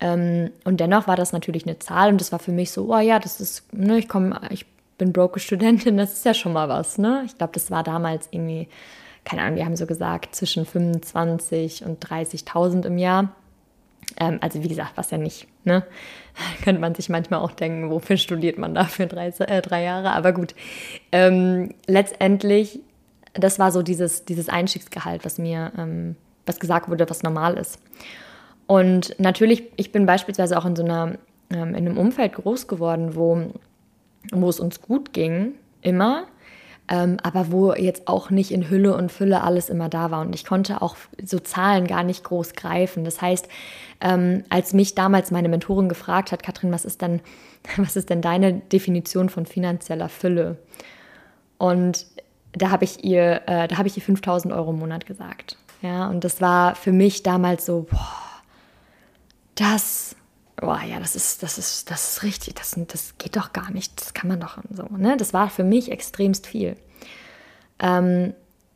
Ähm, 0.00 0.50
und 0.64 0.80
dennoch 0.80 1.06
war 1.06 1.16
das 1.16 1.32
natürlich 1.32 1.66
eine 1.66 1.78
Zahl 1.78 2.10
und 2.10 2.20
das 2.20 2.32
war 2.32 2.38
für 2.38 2.52
mich 2.52 2.70
so, 2.70 2.92
oh 2.92 2.98
ja, 2.98 3.18
das 3.18 3.40
ist, 3.40 3.72
ne, 3.72 3.98
ich 3.98 4.08
komme, 4.08 4.40
ich 4.50 4.66
bin 4.98 5.12
broke 5.12 5.40
Studentin, 5.40 5.96
das 5.98 6.12
ist 6.14 6.24
ja 6.24 6.34
schon 6.34 6.52
mal 6.52 6.68
was, 6.68 6.98
ne? 6.98 7.22
Ich 7.26 7.36
glaube, 7.36 7.52
das 7.52 7.70
war 7.70 7.82
damals 7.82 8.28
irgendwie, 8.30 8.68
keine 9.24 9.42
Ahnung, 9.42 9.56
wir 9.56 9.64
haben 9.64 9.76
so 9.76 9.86
gesagt, 9.86 10.34
zwischen 10.34 10.66
25 10.66 11.84
und 11.84 12.04
30.000 12.04 12.86
im 12.86 12.98
Jahr. 12.98 13.34
Ähm, 14.18 14.38
also 14.40 14.62
wie 14.62 14.68
gesagt, 14.68 14.92
was 14.96 15.10
ja 15.10 15.18
nicht, 15.18 15.46
ne? 15.64 15.84
Könnte 16.64 16.80
man 16.80 16.94
sich 16.94 17.08
manchmal 17.08 17.40
auch 17.40 17.52
denken, 17.52 17.90
wofür 17.90 18.16
studiert 18.16 18.58
man 18.58 18.74
da 18.74 18.84
für 18.84 19.06
drei, 19.06 19.28
äh, 19.28 19.62
drei 19.62 19.82
Jahre? 19.82 20.12
Aber 20.12 20.32
gut, 20.32 20.54
ähm, 21.12 21.74
letztendlich 21.86 22.80
das 23.34 23.58
war 23.58 23.72
so 23.72 23.82
dieses, 23.82 24.24
dieses 24.24 24.48
Einstiegsgehalt, 24.48 25.24
was 25.24 25.38
mir, 25.38 25.72
ähm, 25.78 26.16
was 26.46 26.60
gesagt 26.60 26.88
wurde, 26.88 27.08
was 27.08 27.22
normal 27.22 27.54
ist. 27.54 27.78
Und 28.66 29.18
natürlich, 29.18 29.64
ich 29.76 29.92
bin 29.92 30.06
beispielsweise 30.06 30.58
auch 30.58 30.66
in 30.66 30.76
so 30.76 30.84
einer, 30.84 31.18
ähm, 31.50 31.74
in 31.74 31.76
einem 31.76 31.98
Umfeld 31.98 32.34
groß 32.34 32.66
geworden, 32.68 33.14
wo, 33.14 33.52
wo 34.32 34.48
es 34.48 34.60
uns 34.60 34.80
gut 34.80 35.12
ging, 35.12 35.54
immer, 35.80 36.24
ähm, 36.92 37.16
aber 37.22 37.50
wo 37.50 37.72
jetzt 37.72 38.06
auch 38.06 38.28
nicht 38.28 38.50
in 38.50 38.68
Hülle 38.68 38.94
und 38.94 39.10
Fülle 39.10 39.42
alles 39.42 39.70
immer 39.70 39.88
da 39.88 40.10
war. 40.10 40.20
Und 40.20 40.34
ich 40.34 40.44
konnte 40.44 40.82
auch 40.82 40.96
so 41.24 41.38
Zahlen 41.38 41.86
gar 41.86 42.02
nicht 42.02 42.22
groß 42.22 42.52
greifen. 42.52 43.02
Das 43.04 43.22
heißt, 43.22 43.48
ähm, 44.02 44.44
als 44.50 44.74
mich 44.74 44.94
damals 44.94 45.30
meine 45.30 45.48
Mentorin 45.48 45.88
gefragt 45.88 46.32
hat, 46.32 46.42
Katrin, 46.42 46.70
was 46.70 46.84
ist 46.84 47.00
denn, 47.00 47.22
was 47.78 47.96
ist 47.96 48.10
denn 48.10 48.20
deine 48.20 48.52
Definition 48.52 49.30
von 49.30 49.46
finanzieller 49.46 50.10
Fülle? 50.10 50.58
Und 51.56 52.06
da 52.52 52.70
habe 52.70 52.84
ich 52.84 53.02
ihr, 53.02 53.40
äh, 53.46 53.68
da 53.68 53.78
habe 53.78 53.88
ich 53.88 53.96
ihr 53.96 54.02
5000 54.02 54.52
Euro 54.52 54.72
im 54.72 54.78
Monat 54.78 55.06
gesagt. 55.06 55.56
Ja, 55.80 56.10
und 56.10 56.24
das 56.24 56.42
war 56.42 56.74
für 56.74 56.92
mich 56.92 57.22
damals 57.22 57.64
so, 57.64 57.86
boah, 57.90 58.42
das, 59.54 60.14
boah, 60.62 60.80
ja, 60.88 61.00
das 61.00 61.16
ist, 61.16 61.42
das 61.42 61.58
ist, 61.58 61.90
das 61.90 62.12
ist 62.12 62.22
richtig, 62.22 62.54
das, 62.54 62.78
das 62.86 63.18
geht 63.18 63.36
doch 63.36 63.52
gar 63.52 63.72
nicht, 63.72 64.00
das 64.00 64.14
kann 64.14 64.28
man 64.28 64.38
doch 64.38 64.58
so, 64.70 64.84
ne? 64.96 65.16
Das 65.16 65.34
war 65.34 65.50
für 65.50 65.64
mich 65.64 65.90
extremst 65.90 66.46
viel. 66.46 66.76
Ähm, 67.80 68.32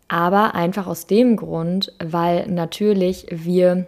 aber 0.09 0.57
einfach 0.57 0.88
aus 0.88 1.07
dem 1.07 1.37
Grund, 1.37 1.93
weil 2.02 2.49
natürlich 2.49 3.26
wir 3.31 3.87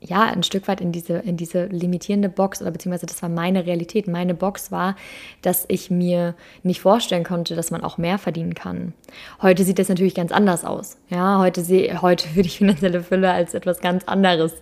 ja, 0.00 0.24
ein 0.24 0.42
Stück 0.42 0.68
weit 0.68 0.80
in 0.80 0.92
diese, 0.92 1.14
in 1.18 1.36
diese 1.36 1.66
limitierende 1.66 2.28
Box 2.28 2.60
oder 2.60 2.70
beziehungsweise 2.70 3.06
das 3.06 3.22
war 3.22 3.30
meine 3.30 3.64
Realität. 3.64 4.06
Meine 4.06 4.34
Box 4.34 4.70
war, 4.70 4.94
dass 5.40 5.64
ich 5.68 5.90
mir 5.90 6.34
nicht 6.62 6.80
vorstellen 6.80 7.24
konnte, 7.24 7.56
dass 7.56 7.70
man 7.70 7.82
auch 7.82 7.96
mehr 7.96 8.18
verdienen 8.18 8.54
kann. 8.54 8.92
Heute 9.40 9.64
sieht 9.64 9.78
das 9.78 9.88
natürlich 9.88 10.14
ganz 10.14 10.32
anders 10.32 10.64
aus. 10.64 10.98
Ja, 11.08 11.38
heute 11.38 11.62
sehe, 11.62 12.02
heute 12.02 12.34
würde 12.34 12.46
ich 12.46 12.58
finanzielle 12.58 13.02
Fülle 13.02 13.30
als 13.30 13.54
etwas 13.54 13.80
ganz 13.80 14.04
anderes, 14.04 14.52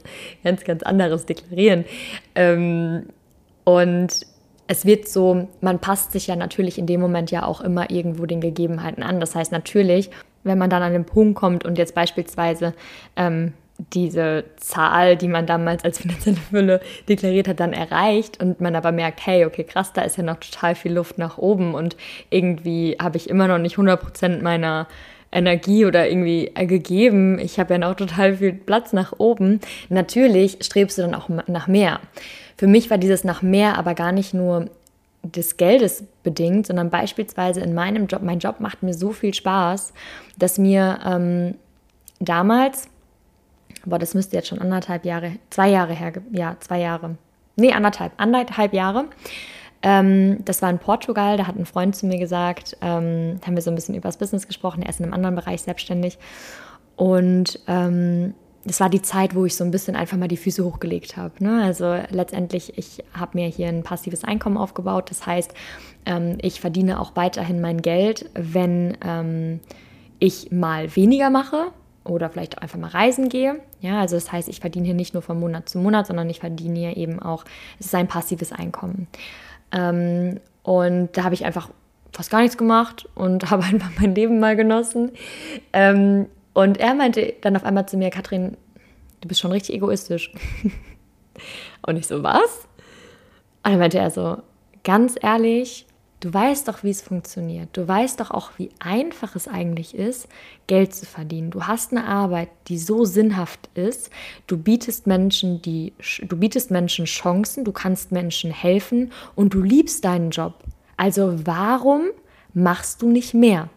ganz, 0.44 0.62
ganz 0.64 0.84
anderes 0.84 1.26
deklarieren. 1.26 1.84
Ähm, 2.36 3.06
und 3.64 4.26
es 4.66 4.86
wird 4.86 5.08
so, 5.08 5.48
man 5.60 5.80
passt 5.80 6.12
sich 6.12 6.28
ja 6.28 6.36
natürlich 6.36 6.78
in 6.78 6.86
dem 6.86 7.00
Moment 7.00 7.30
ja 7.30 7.44
auch 7.44 7.60
immer 7.60 7.90
irgendwo 7.90 8.24
den 8.24 8.40
Gegebenheiten 8.40 9.02
an. 9.02 9.20
Das 9.20 9.34
heißt 9.34 9.50
natürlich, 9.50 10.10
wenn 10.44 10.58
man 10.58 10.70
dann 10.70 10.82
an 10.82 10.92
den 10.92 11.04
Punkt 11.04 11.38
kommt 11.38 11.64
und 11.64 11.76
jetzt 11.76 11.94
beispielsweise 11.94 12.74
ähm, 13.16 13.52
diese 13.78 14.44
Zahl, 14.56 15.16
die 15.16 15.28
man 15.28 15.46
damals 15.46 15.84
als 15.84 15.98
finanzielle 15.98 16.36
Fülle 16.36 16.80
deklariert 17.08 17.48
hat, 17.48 17.60
dann 17.60 17.72
erreicht 17.72 18.42
und 18.42 18.60
man 18.60 18.76
aber 18.76 18.92
merkt, 18.92 19.26
hey, 19.26 19.44
okay, 19.44 19.64
krass, 19.64 19.92
da 19.92 20.02
ist 20.02 20.16
ja 20.16 20.22
noch 20.22 20.38
total 20.38 20.74
viel 20.74 20.92
Luft 20.92 21.18
nach 21.18 21.38
oben 21.38 21.74
und 21.74 21.96
irgendwie 22.30 22.96
habe 23.00 23.16
ich 23.16 23.28
immer 23.28 23.48
noch 23.48 23.58
nicht 23.58 23.76
100% 23.76 24.42
meiner 24.42 24.86
Energie 25.32 25.84
oder 25.84 26.08
irgendwie 26.08 26.52
gegeben. 26.54 27.40
Ich 27.40 27.58
habe 27.58 27.74
ja 27.74 27.78
noch 27.78 27.96
total 27.96 28.36
viel 28.36 28.52
Platz 28.52 28.92
nach 28.92 29.12
oben. 29.18 29.60
Natürlich 29.88 30.58
strebst 30.60 30.96
du 30.96 31.02
dann 31.02 31.14
auch 31.14 31.28
nach 31.28 31.66
mehr. 31.66 31.98
Für 32.56 32.68
mich 32.68 32.88
war 32.88 32.98
dieses 32.98 33.24
nach 33.24 33.42
mehr 33.42 33.76
aber 33.76 33.94
gar 33.94 34.12
nicht 34.12 34.32
nur 34.32 34.70
des 35.24 35.56
Geldes 35.56 36.04
bedingt, 36.22 36.68
sondern 36.68 36.90
beispielsweise 36.90 37.60
in 37.60 37.74
meinem 37.74 38.06
Job. 38.06 38.22
Mein 38.22 38.38
Job 38.38 38.60
macht 38.60 38.82
mir 38.84 38.94
so 38.94 39.10
viel 39.10 39.34
Spaß, 39.34 39.92
dass 40.38 40.58
mir 40.58 41.00
ähm, 41.04 41.54
damals 42.20 42.88
Boah, 43.84 43.98
das 43.98 44.14
müsste 44.14 44.36
jetzt 44.36 44.48
schon 44.48 44.60
anderthalb 44.60 45.04
Jahre, 45.04 45.32
zwei 45.50 45.68
Jahre 45.68 45.92
her, 45.92 46.12
ja, 46.32 46.56
zwei 46.60 46.80
Jahre. 46.80 47.16
Nee, 47.56 47.72
anderthalb, 47.72 48.12
anderthalb 48.16 48.72
Jahre. 48.72 49.06
Ähm, 49.82 50.44
das 50.44 50.62
war 50.62 50.70
in 50.70 50.78
Portugal, 50.78 51.36
da 51.36 51.46
hat 51.46 51.56
ein 51.56 51.66
Freund 51.66 51.94
zu 51.94 52.06
mir 52.06 52.18
gesagt, 52.18 52.76
ähm, 52.80 53.38
haben 53.44 53.54
wir 53.54 53.62
so 53.62 53.70
ein 53.70 53.74
bisschen 53.74 53.94
über 53.94 54.08
das 54.08 54.16
Business 54.16 54.46
gesprochen, 54.46 54.82
er 54.82 54.88
ist 54.88 54.98
in 54.98 55.04
einem 55.04 55.14
anderen 55.14 55.34
Bereich 55.36 55.62
selbstständig. 55.62 56.18
Und 56.96 57.60
ähm, 57.66 58.34
das 58.64 58.80
war 58.80 58.88
die 58.88 59.02
Zeit, 59.02 59.34
wo 59.34 59.44
ich 59.44 59.56
so 59.56 59.64
ein 59.64 59.70
bisschen 59.70 59.94
einfach 59.94 60.16
mal 60.16 60.28
die 60.28 60.38
Füße 60.38 60.64
hochgelegt 60.64 61.18
habe. 61.18 61.44
Ne? 61.44 61.62
Also 61.62 61.98
letztendlich, 62.08 62.78
ich 62.78 63.04
habe 63.12 63.36
mir 63.38 63.46
hier 63.46 63.68
ein 63.68 63.82
passives 63.82 64.24
Einkommen 64.24 64.56
aufgebaut. 64.56 65.10
Das 65.10 65.26
heißt, 65.26 65.52
ähm, 66.06 66.38
ich 66.40 66.60
verdiene 66.60 66.98
auch 66.98 67.14
weiterhin 67.14 67.60
mein 67.60 67.82
Geld, 67.82 68.30
wenn 68.34 68.96
ähm, 69.04 69.60
ich 70.18 70.50
mal 70.50 70.96
weniger 70.96 71.28
mache 71.28 71.66
oder 72.04 72.28
vielleicht 72.30 72.60
einfach 72.60 72.78
mal 72.78 72.90
reisen 72.90 73.28
gehe. 73.28 73.60
Ja, 73.80 74.00
also 74.00 74.16
das 74.16 74.30
heißt, 74.30 74.48
ich 74.48 74.60
verdiene 74.60 74.86
hier 74.86 74.94
nicht 74.94 75.14
nur 75.14 75.22
von 75.22 75.40
Monat 75.40 75.68
zu 75.68 75.78
Monat, 75.78 76.06
sondern 76.06 76.28
ich 76.28 76.40
verdiene 76.40 76.78
hier 76.78 76.96
eben 76.96 77.20
auch, 77.20 77.44
es 77.78 77.86
ist 77.86 77.94
ein 77.94 78.08
passives 78.08 78.52
Einkommen. 78.52 79.08
Ähm, 79.72 80.40
und 80.62 81.16
da 81.16 81.24
habe 81.24 81.34
ich 81.34 81.44
einfach 81.44 81.70
fast 82.12 82.30
gar 82.30 82.40
nichts 82.40 82.56
gemacht 82.56 83.08
und 83.14 83.50
habe 83.50 83.64
einfach 83.64 83.90
mein 83.98 84.14
Leben 84.14 84.38
mal 84.38 84.56
genossen. 84.56 85.12
Ähm, 85.72 86.26
und 86.52 86.78
er 86.78 86.94
meinte 86.94 87.34
dann 87.40 87.56
auf 87.56 87.64
einmal 87.64 87.86
zu 87.86 87.96
mir, 87.96 88.10
Katrin, 88.10 88.56
du 89.20 89.28
bist 89.28 89.40
schon 89.40 89.52
richtig 89.52 89.74
egoistisch. 89.76 90.32
und 91.86 91.96
ich 91.96 92.06
so, 92.06 92.22
was? 92.22 92.68
Und 93.64 93.72
dann 93.72 93.78
meinte 93.78 93.98
er 93.98 94.10
so, 94.10 94.38
ganz 94.84 95.16
ehrlich, 95.20 95.86
Du 96.24 96.32
weißt 96.32 96.68
doch, 96.68 96.82
wie 96.82 96.88
es 96.88 97.02
funktioniert. 97.02 97.68
Du 97.74 97.86
weißt 97.86 98.18
doch 98.18 98.30
auch, 98.30 98.52
wie 98.56 98.70
einfach 98.78 99.36
es 99.36 99.46
eigentlich 99.46 99.94
ist, 99.94 100.26
Geld 100.66 100.94
zu 100.94 101.04
verdienen. 101.04 101.50
Du 101.50 101.64
hast 101.64 101.92
eine 101.92 102.06
Arbeit, 102.06 102.48
die 102.68 102.78
so 102.78 103.04
sinnhaft 103.04 103.68
ist. 103.74 104.08
Du 104.46 104.56
bietest 104.56 105.06
Menschen 105.06 105.60
die, 105.60 105.92
du 106.22 106.38
bietest 106.38 106.70
Menschen 106.70 107.04
Chancen. 107.04 107.62
Du 107.62 107.72
kannst 107.72 108.10
Menschen 108.10 108.50
helfen 108.50 109.12
und 109.34 109.52
du 109.52 109.60
liebst 109.60 110.06
deinen 110.06 110.30
Job. 110.30 110.54
Also 110.96 111.46
warum 111.46 112.04
machst 112.54 113.02
du 113.02 113.10
nicht 113.10 113.34
mehr? 113.34 113.68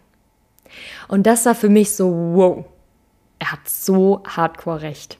Und 1.10 1.28
das 1.28 1.46
war 1.46 1.54
für 1.54 1.68
mich 1.68 1.98
so, 1.98 2.10
wow, 2.34 2.66
er 3.40 3.52
hat 3.52 3.68
so 3.68 4.24
hardcore 4.26 4.84
recht. 4.84 5.18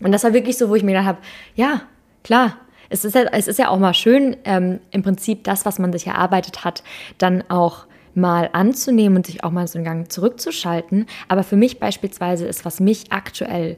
Und 0.00 0.12
das 0.12 0.22
war 0.22 0.32
wirklich 0.32 0.56
so, 0.56 0.68
wo 0.68 0.76
ich 0.76 0.84
mir 0.84 0.92
gedacht 0.92 1.08
habe, 1.08 1.18
ja, 1.56 1.82
klar, 2.22 2.58
es 2.94 3.04
ist 3.04 3.14
ja, 3.16 3.24
es 3.32 3.48
ist 3.48 3.58
ja 3.58 3.68
auch 3.68 3.78
mal 3.78 3.92
schön, 3.92 4.36
ähm, 4.44 4.78
im 4.92 5.02
Prinzip 5.02 5.42
das, 5.44 5.66
was 5.66 5.80
man 5.80 5.92
sich 5.92 6.06
erarbeitet 6.06 6.64
hat, 6.64 6.84
dann 7.18 7.42
auch 7.50 7.86
mal 8.14 8.48
anzunehmen 8.52 9.16
und 9.16 9.26
sich 9.26 9.42
auch 9.42 9.50
mal 9.50 9.66
so 9.66 9.78
einen 9.78 9.84
Gang 9.84 10.12
zurückzuschalten. 10.12 11.06
Aber 11.26 11.42
für 11.42 11.56
mich 11.56 11.80
beispielsweise 11.80 12.46
ist, 12.46 12.64
was 12.64 12.78
mich 12.78 13.10
aktuell 13.10 13.76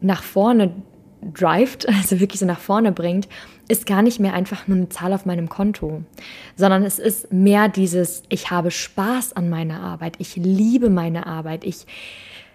nach 0.00 0.22
vorne 0.22 0.72
drivet, 1.34 1.88
also 2.00 2.20
wirklich 2.20 2.38
so 2.38 2.46
nach 2.46 2.60
vorne 2.60 2.92
bringt, 2.92 3.28
ist 3.66 3.84
gar 3.84 4.02
nicht 4.02 4.20
mehr 4.20 4.34
einfach 4.34 4.68
nur 4.68 4.76
eine 4.76 4.88
Zahl 4.90 5.12
auf 5.12 5.26
meinem 5.26 5.48
Konto, 5.48 6.02
sondern 6.54 6.84
es 6.84 7.00
ist 7.00 7.32
mehr 7.32 7.68
dieses, 7.68 8.22
ich 8.28 8.50
habe 8.52 8.70
Spaß 8.70 9.32
an 9.32 9.50
meiner 9.50 9.80
Arbeit, 9.80 10.14
ich 10.18 10.36
liebe 10.36 10.88
meine 10.88 11.26
Arbeit, 11.26 11.64
ich 11.64 11.86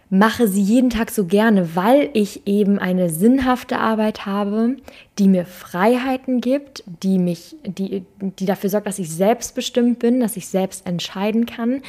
mache 0.09 0.47
sie 0.47 0.61
jeden 0.61 0.89
Tag 0.89 1.11
so 1.11 1.25
gerne, 1.25 1.75
weil 1.75 2.09
ich 2.13 2.47
eben 2.47 2.79
eine 2.79 3.09
sinnhafte 3.09 3.77
Arbeit 3.77 4.25
habe, 4.25 4.77
die 5.19 5.27
mir 5.27 5.45
Freiheiten 5.45 6.39
gibt, 6.39 6.83
die 7.03 7.17
mich, 7.17 7.57
die, 7.65 8.03
die 8.21 8.45
dafür 8.45 8.69
sorgt, 8.69 8.87
dass 8.87 8.99
ich 8.99 9.11
selbstbestimmt 9.11 9.99
bin, 9.99 10.21
dass 10.21 10.37
ich 10.37 10.47
selbst 10.47 10.87
entscheiden 10.87 11.45
kann 11.45 11.81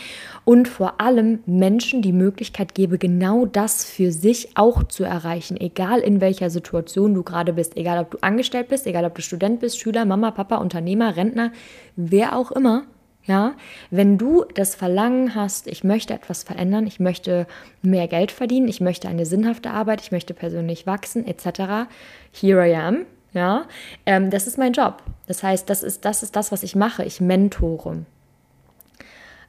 und 0.45 0.67
vor 0.67 1.01
allem 1.01 1.41
Menschen 1.47 2.03
die 2.03 2.13
Möglichkeit 2.13 2.75
gebe, 2.75 2.99
genau 2.99 3.47
das 3.47 3.85
für 3.85 4.11
sich 4.11 4.57
auch 4.57 4.83
zu 4.83 5.05
erreichen, 5.05 5.57
egal 5.57 6.01
in 6.01 6.21
welcher 6.21 6.51
Situation 6.51 7.15
du 7.15 7.23
gerade 7.23 7.53
bist, 7.53 7.77
egal 7.77 8.01
ob 8.01 8.11
du 8.11 8.19
angestellt 8.21 8.69
bist, 8.69 8.87
egal 8.87 9.05
ob 9.05 9.15
du 9.15 9.23
Student 9.23 9.61
bist, 9.61 9.79
Schüler, 9.79 10.05
Mama, 10.05 10.33
Papa, 10.33 10.57
Unternehmer, 10.57 11.17
Rentner, 11.17 11.53
wer 11.95 12.37
auch 12.37 12.51
immer. 12.51 12.85
Ja, 13.29 13.55
wenn 13.91 14.17
du 14.17 14.47
das 14.55 14.75
Verlangen 14.75 15.35
hast, 15.35 15.67
ich 15.67 15.85
möchte 15.85 16.15
etwas 16.15 16.45
verändern, 16.45 16.87
ich 16.87 16.99
möchte 16.99 17.47
mehr 17.83 18.09
Geld 18.09 18.33
verdienen, 18.33 18.69
ich 18.69 18.81
möchte 18.81 19.07
eine 19.07 19.27
sinnhafte 19.27 19.71
Arbeit, 19.71 20.01
ich 20.01 20.11
möchte 20.11 20.33
persönlich 20.33 20.87
wachsen, 20.87 21.27
etc. 21.27 21.91
Here 22.33 22.67
I 22.67 22.75
am. 22.75 23.07
Ja, 23.35 23.67
ähm, 24.07 24.31
das 24.31 24.47
ist 24.47 24.57
mein 24.57 24.73
Job. 24.73 25.03
Das 25.27 25.43
heißt, 25.43 25.69
das 25.69 25.83
ist 25.83 26.07
das 26.07 26.23
ist 26.23 26.37
das, 26.37 26.51
was 26.53 26.63
ich 26.63 26.75
mache. 26.75 27.05
Ich 27.05 27.21
mentore. 27.21 28.07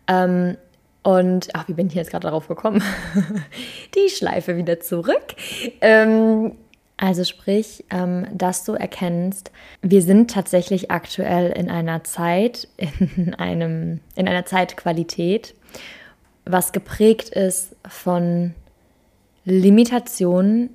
Ähm, 0.07 0.57
und 1.01 1.47
ach, 1.53 1.69
wie 1.69 1.73
bin 1.73 1.87
ich 1.87 1.93
jetzt 1.93 2.11
gerade 2.11 2.23
darauf 2.23 2.49
gekommen? 2.49 2.83
Die 3.95 4.09
Schleife 4.09 4.57
wieder 4.57 4.81
zurück. 4.81 5.35
Ähm, 5.79 6.57
also 7.01 7.23
sprich, 7.23 7.85
ähm, 7.91 8.27
dass 8.33 8.65
du 8.65 8.73
erkennst, 8.73 9.51
wir 9.81 10.01
sind 10.01 10.31
tatsächlich 10.31 10.91
aktuell 10.91 11.49
in 11.51 11.69
einer 11.69 12.03
Zeit, 12.03 12.67
in, 12.77 13.33
einem, 13.35 14.01
in 14.15 14.27
einer 14.27 14.45
Zeitqualität, 14.45 15.55
was 16.43 16.73
geprägt 16.73 17.29
ist 17.29 17.77
von 17.87 18.53
Limitationen, 19.45 20.71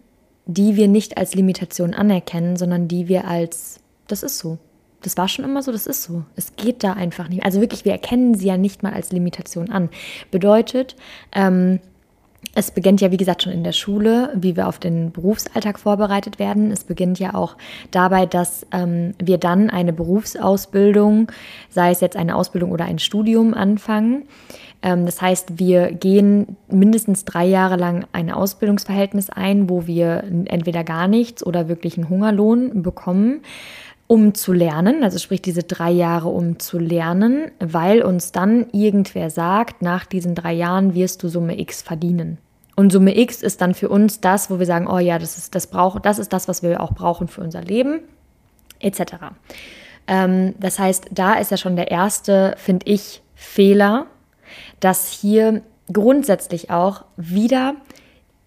die 0.46 0.76
wir 0.76 0.88
nicht 0.88 1.18
als 1.18 1.34
Limitation 1.34 1.92
anerkennen, 1.92 2.56
sondern 2.56 2.88
die 2.88 3.08
wir 3.08 3.28
als, 3.28 3.80
das 4.08 4.22
ist 4.22 4.38
so. 4.38 4.56
Das 5.02 5.18
war 5.18 5.28
schon 5.28 5.44
immer 5.44 5.62
so, 5.62 5.72
das 5.72 5.86
ist 5.86 6.04
so. 6.04 6.24
Es 6.36 6.56
geht 6.56 6.82
da 6.82 6.94
einfach 6.94 7.28
nicht. 7.28 7.44
Also 7.44 7.60
wirklich, 7.60 7.84
wir 7.84 7.92
erkennen 7.92 8.34
sie 8.34 8.46
ja 8.46 8.56
nicht 8.56 8.82
mal 8.82 8.94
als 8.94 9.12
Limitation 9.12 9.68
an. 9.68 9.90
Bedeutet, 10.30 10.96
ähm, 11.32 11.80
es 12.54 12.70
beginnt 12.70 13.00
ja, 13.00 13.10
wie 13.10 13.16
gesagt, 13.16 13.42
schon 13.42 13.52
in 13.52 13.64
der 13.64 13.72
Schule, 13.72 14.32
wie 14.34 14.56
wir 14.56 14.68
auf 14.68 14.78
den 14.78 15.10
Berufsalltag 15.10 15.78
vorbereitet 15.78 16.38
werden. 16.38 16.70
Es 16.70 16.84
beginnt 16.84 17.18
ja 17.18 17.34
auch 17.34 17.56
dabei, 17.90 18.26
dass 18.26 18.66
ähm, 18.72 19.14
wir 19.22 19.38
dann 19.38 19.70
eine 19.70 19.92
Berufsausbildung, 19.92 21.30
sei 21.68 21.90
es 21.90 22.00
jetzt 22.00 22.16
eine 22.16 22.36
Ausbildung 22.36 22.70
oder 22.70 22.84
ein 22.84 22.98
Studium, 22.98 23.54
anfangen. 23.54 24.24
Ähm, 24.82 25.04
das 25.04 25.20
heißt, 25.20 25.58
wir 25.58 25.92
gehen 25.92 26.56
mindestens 26.68 27.24
drei 27.24 27.44
Jahre 27.46 27.76
lang 27.76 28.06
ein 28.12 28.30
Ausbildungsverhältnis 28.30 29.30
ein, 29.30 29.68
wo 29.68 29.86
wir 29.86 30.22
entweder 30.46 30.84
gar 30.84 31.08
nichts 31.08 31.44
oder 31.44 31.68
wirklich 31.68 31.96
einen 31.96 32.08
Hungerlohn 32.08 32.82
bekommen 32.82 33.40
um 34.06 34.34
zu 34.34 34.52
lernen, 34.52 35.02
also 35.02 35.18
sprich 35.18 35.40
diese 35.40 35.62
drei 35.62 35.90
Jahre 35.90 36.28
um 36.28 36.58
zu 36.58 36.78
lernen, 36.78 37.50
weil 37.58 38.02
uns 38.02 38.32
dann 38.32 38.66
irgendwer 38.72 39.30
sagt, 39.30 39.80
nach 39.80 40.04
diesen 40.04 40.34
drei 40.34 40.52
Jahren 40.52 40.94
wirst 40.94 41.22
du 41.22 41.28
Summe 41.28 41.58
X 41.58 41.80
verdienen. 41.80 42.38
Und 42.76 42.90
Summe 42.90 43.16
X 43.16 43.42
ist 43.42 43.60
dann 43.60 43.74
für 43.74 43.88
uns 43.88 44.20
das, 44.20 44.50
wo 44.50 44.58
wir 44.58 44.66
sagen, 44.66 44.88
oh 44.88 44.98
ja, 44.98 45.18
das 45.18 45.38
ist 45.38 45.54
das 45.54 45.68
brauch, 45.68 46.00
das 46.00 46.18
ist 46.18 46.32
das, 46.32 46.48
was 46.48 46.62
wir 46.62 46.80
auch 46.80 46.92
brauchen 46.92 47.28
für 47.28 47.40
unser 47.40 47.62
Leben, 47.62 48.00
etc. 48.80 49.00
Ähm, 50.06 50.54
das 50.58 50.78
heißt, 50.78 51.06
da 51.12 51.34
ist 51.34 51.50
ja 51.50 51.56
schon 51.56 51.76
der 51.76 51.90
erste, 51.90 52.54
finde 52.58 52.86
ich, 52.86 53.22
Fehler, 53.34 54.06
dass 54.80 55.10
hier 55.10 55.62
grundsätzlich 55.92 56.70
auch 56.70 57.04
wieder 57.16 57.74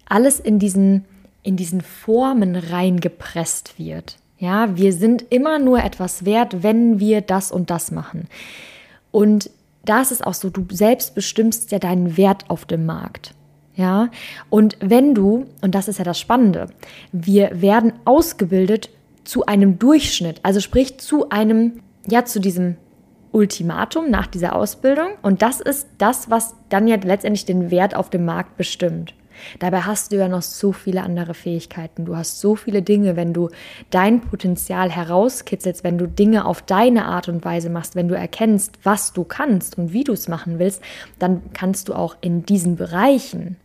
alles 0.06 0.40
in 0.40 0.58
diesen, 0.58 1.04
in 1.42 1.56
diesen 1.56 1.80
Formen 1.80 2.56
reingepresst 2.56 3.78
wird. 3.78 4.16
Ja, 4.38 4.76
wir 4.76 4.92
sind 4.92 5.24
immer 5.30 5.58
nur 5.58 5.82
etwas 5.82 6.24
wert, 6.24 6.62
wenn 6.62 7.00
wir 7.00 7.20
das 7.22 7.50
und 7.50 7.70
das 7.70 7.90
machen. 7.90 8.28
Und 9.10 9.50
da 9.84 10.00
ist 10.00 10.12
es 10.12 10.22
auch 10.22 10.34
so, 10.34 10.50
du 10.50 10.66
selbst 10.70 11.14
bestimmst 11.14 11.72
ja 11.72 11.78
deinen 11.78 12.16
Wert 12.16 12.44
auf 12.48 12.64
dem 12.64 12.86
Markt. 12.86 13.34
Ja, 13.78 14.10
und 14.50 14.76
wenn 14.80 15.14
du, 15.14 15.46
und 15.62 15.72
das 15.76 15.86
ist 15.86 15.98
ja 15.98 16.04
das 16.04 16.18
Spannende, 16.18 16.66
wir 17.12 17.62
werden 17.62 17.92
ausgebildet 18.04 18.90
zu 19.22 19.46
einem 19.46 19.78
Durchschnitt, 19.78 20.40
also 20.42 20.58
sprich 20.58 20.98
zu 20.98 21.28
einem, 21.28 21.80
ja, 22.10 22.24
zu 22.24 22.40
diesem 22.40 22.76
Ultimatum 23.30 24.10
nach 24.10 24.26
dieser 24.26 24.56
Ausbildung. 24.56 25.10
Und 25.22 25.42
das 25.42 25.60
ist 25.60 25.86
das, 25.98 26.28
was 26.28 26.56
dann 26.70 26.88
ja 26.88 26.96
letztendlich 26.96 27.44
den 27.44 27.70
Wert 27.70 27.94
auf 27.94 28.10
dem 28.10 28.24
Markt 28.24 28.56
bestimmt. 28.56 29.14
Dabei 29.60 29.82
hast 29.82 30.10
du 30.10 30.16
ja 30.16 30.26
noch 30.26 30.42
so 30.42 30.72
viele 30.72 31.04
andere 31.04 31.34
Fähigkeiten. 31.34 32.04
Du 32.04 32.16
hast 32.16 32.40
so 32.40 32.56
viele 32.56 32.82
Dinge, 32.82 33.14
wenn 33.14 33.32
du 33.32 33.48
dein 33.90 34.22
Potenzial 34.22 34.90
herauskitzelst, 34.90 35.84
wenn 35.84 35.98
du 35.98 36.08
Dinge 36.08 36.46
auf 36.46 36.62
deine 36.62 37.04
Art 37.04 37.28
und 37.28 37.44
Weise 37.44 37.70
machst, 37.70 37.94
wenn 37.94 38.08
du 38.08 38.16
erkennst, 38.16 38.80
was 38.82 39.12
du 39.12 39.22
kannst 39.22 39.78
und 39.78 39.92
wie 39.92 40.02
du 40.02 40.14
es 40.14 40.26
machen 40.26 40.58
willst, 40.58 40.82
dann 41.20 41.42
kannst 41.52 41.88
du 41.88 41.94
auch 41.94 42.16
in 42.20 42.44
diesen 42.44 42.74
Bereichen 42.74 43.56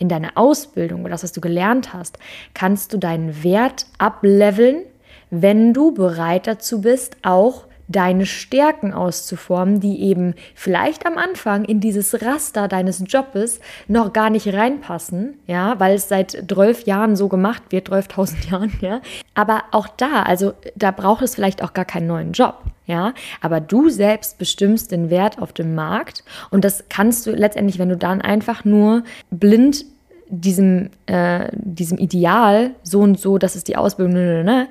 in 0.00 0.08
deiner 0.08 0.32
Ausbildung 0.34 1.02
oder 1.02 1.10
das, 1.10 1.22
was 1.22 1.32
du 1.32 1.40
gelernt 1.40 1.92
hast, 1.92 2.18
kannst 2.54 2.92
du 2.92 2.98
deinen 2.98 3.44
Wert 3.44 3.86
ableveln, 3.98 4.82
wenn 5.30 5.72
du 5.72 5.92
bereit 5.92 6.48
dazu 6.48 6.80
bist, 6.80 7.16
auch 7.22 7.66
deine 7.90 8.24
Stärken 8.24 8.92
auszuformen, 8.92 9.80
die 9.80 10.00
eben 10.02 10.34
vielleicht 10.54 11.06
am 11.06 11.18
Anfang 11.18 11.64
in 11.64 11.80
dieses 11.80 12.22
Raster 12.22 12.68
deines 12.68 13.02
Jobs 13.06 13.60
noch 13.88 14.12
gar 14.12 14.30
nicht 14.30 14.52
reinpassen, 14.52 15.34
ja, 15.46 15.78
weil 15.80 15.96
es 15.96 16.08
seit 16.08 16.44
12 16.48 16.86
Jahren 16.86 17.16
so 17.16 17.28
gemacht 17.28 17.64
wird, 17.70 17.90
12.000 17.90 18.50
Jahren, 18.50 18.72
ja. 18.80 19.00
Aber 19.34 19.64
auch 19.72 19.88
da, 19.88 20.22
also 20.22 20.52
da 20.76 20.92
braucht 20.92 21.22
es 21.22 21.34
vielleicht 21.34 21.62
auch 21.62 21.72
gar 21.72 21.84
keinen 21.84 22.06
neuen 22.06 22.32
Job, 22.32 22.62
ja. 22.86 23.12
Aber 23.40 23.60
du 23.60 23.88
selbst 23.88 24.38
bestimmst 24.38 24.92
den 24.92 25.10
Wert 25.10 25.40
auf 25.40 25.52
dem 25.52 25.74
Markt 25.74 26.24
und 26.50 26.64
das 26.64 26.84
kannst 26.88 27.26
du 27.26 27.32
letztendlich, 27.32 27.78
wenn 27.78 27.88
du 27.88 27.96
dann 27.96 28.20
einfach 28.20 28.64
nur 28.64 29.02
blind 29.30 29.84
diesem, 30.28 30.90
äh, 31.06 31.48
diesem 31.52 31.98
Ideal, 31.98 32.70
so 32.84 33.00
und 33.00 33.18
so, 33.18 33.36
das 33.36 33.56
ist 33.56 33.66
die 33.66 33.76
Ausbildung, 33.76 34.14
ne, 34.14 34.24
ne, 34.24 34.44
ne, 34.44 34.68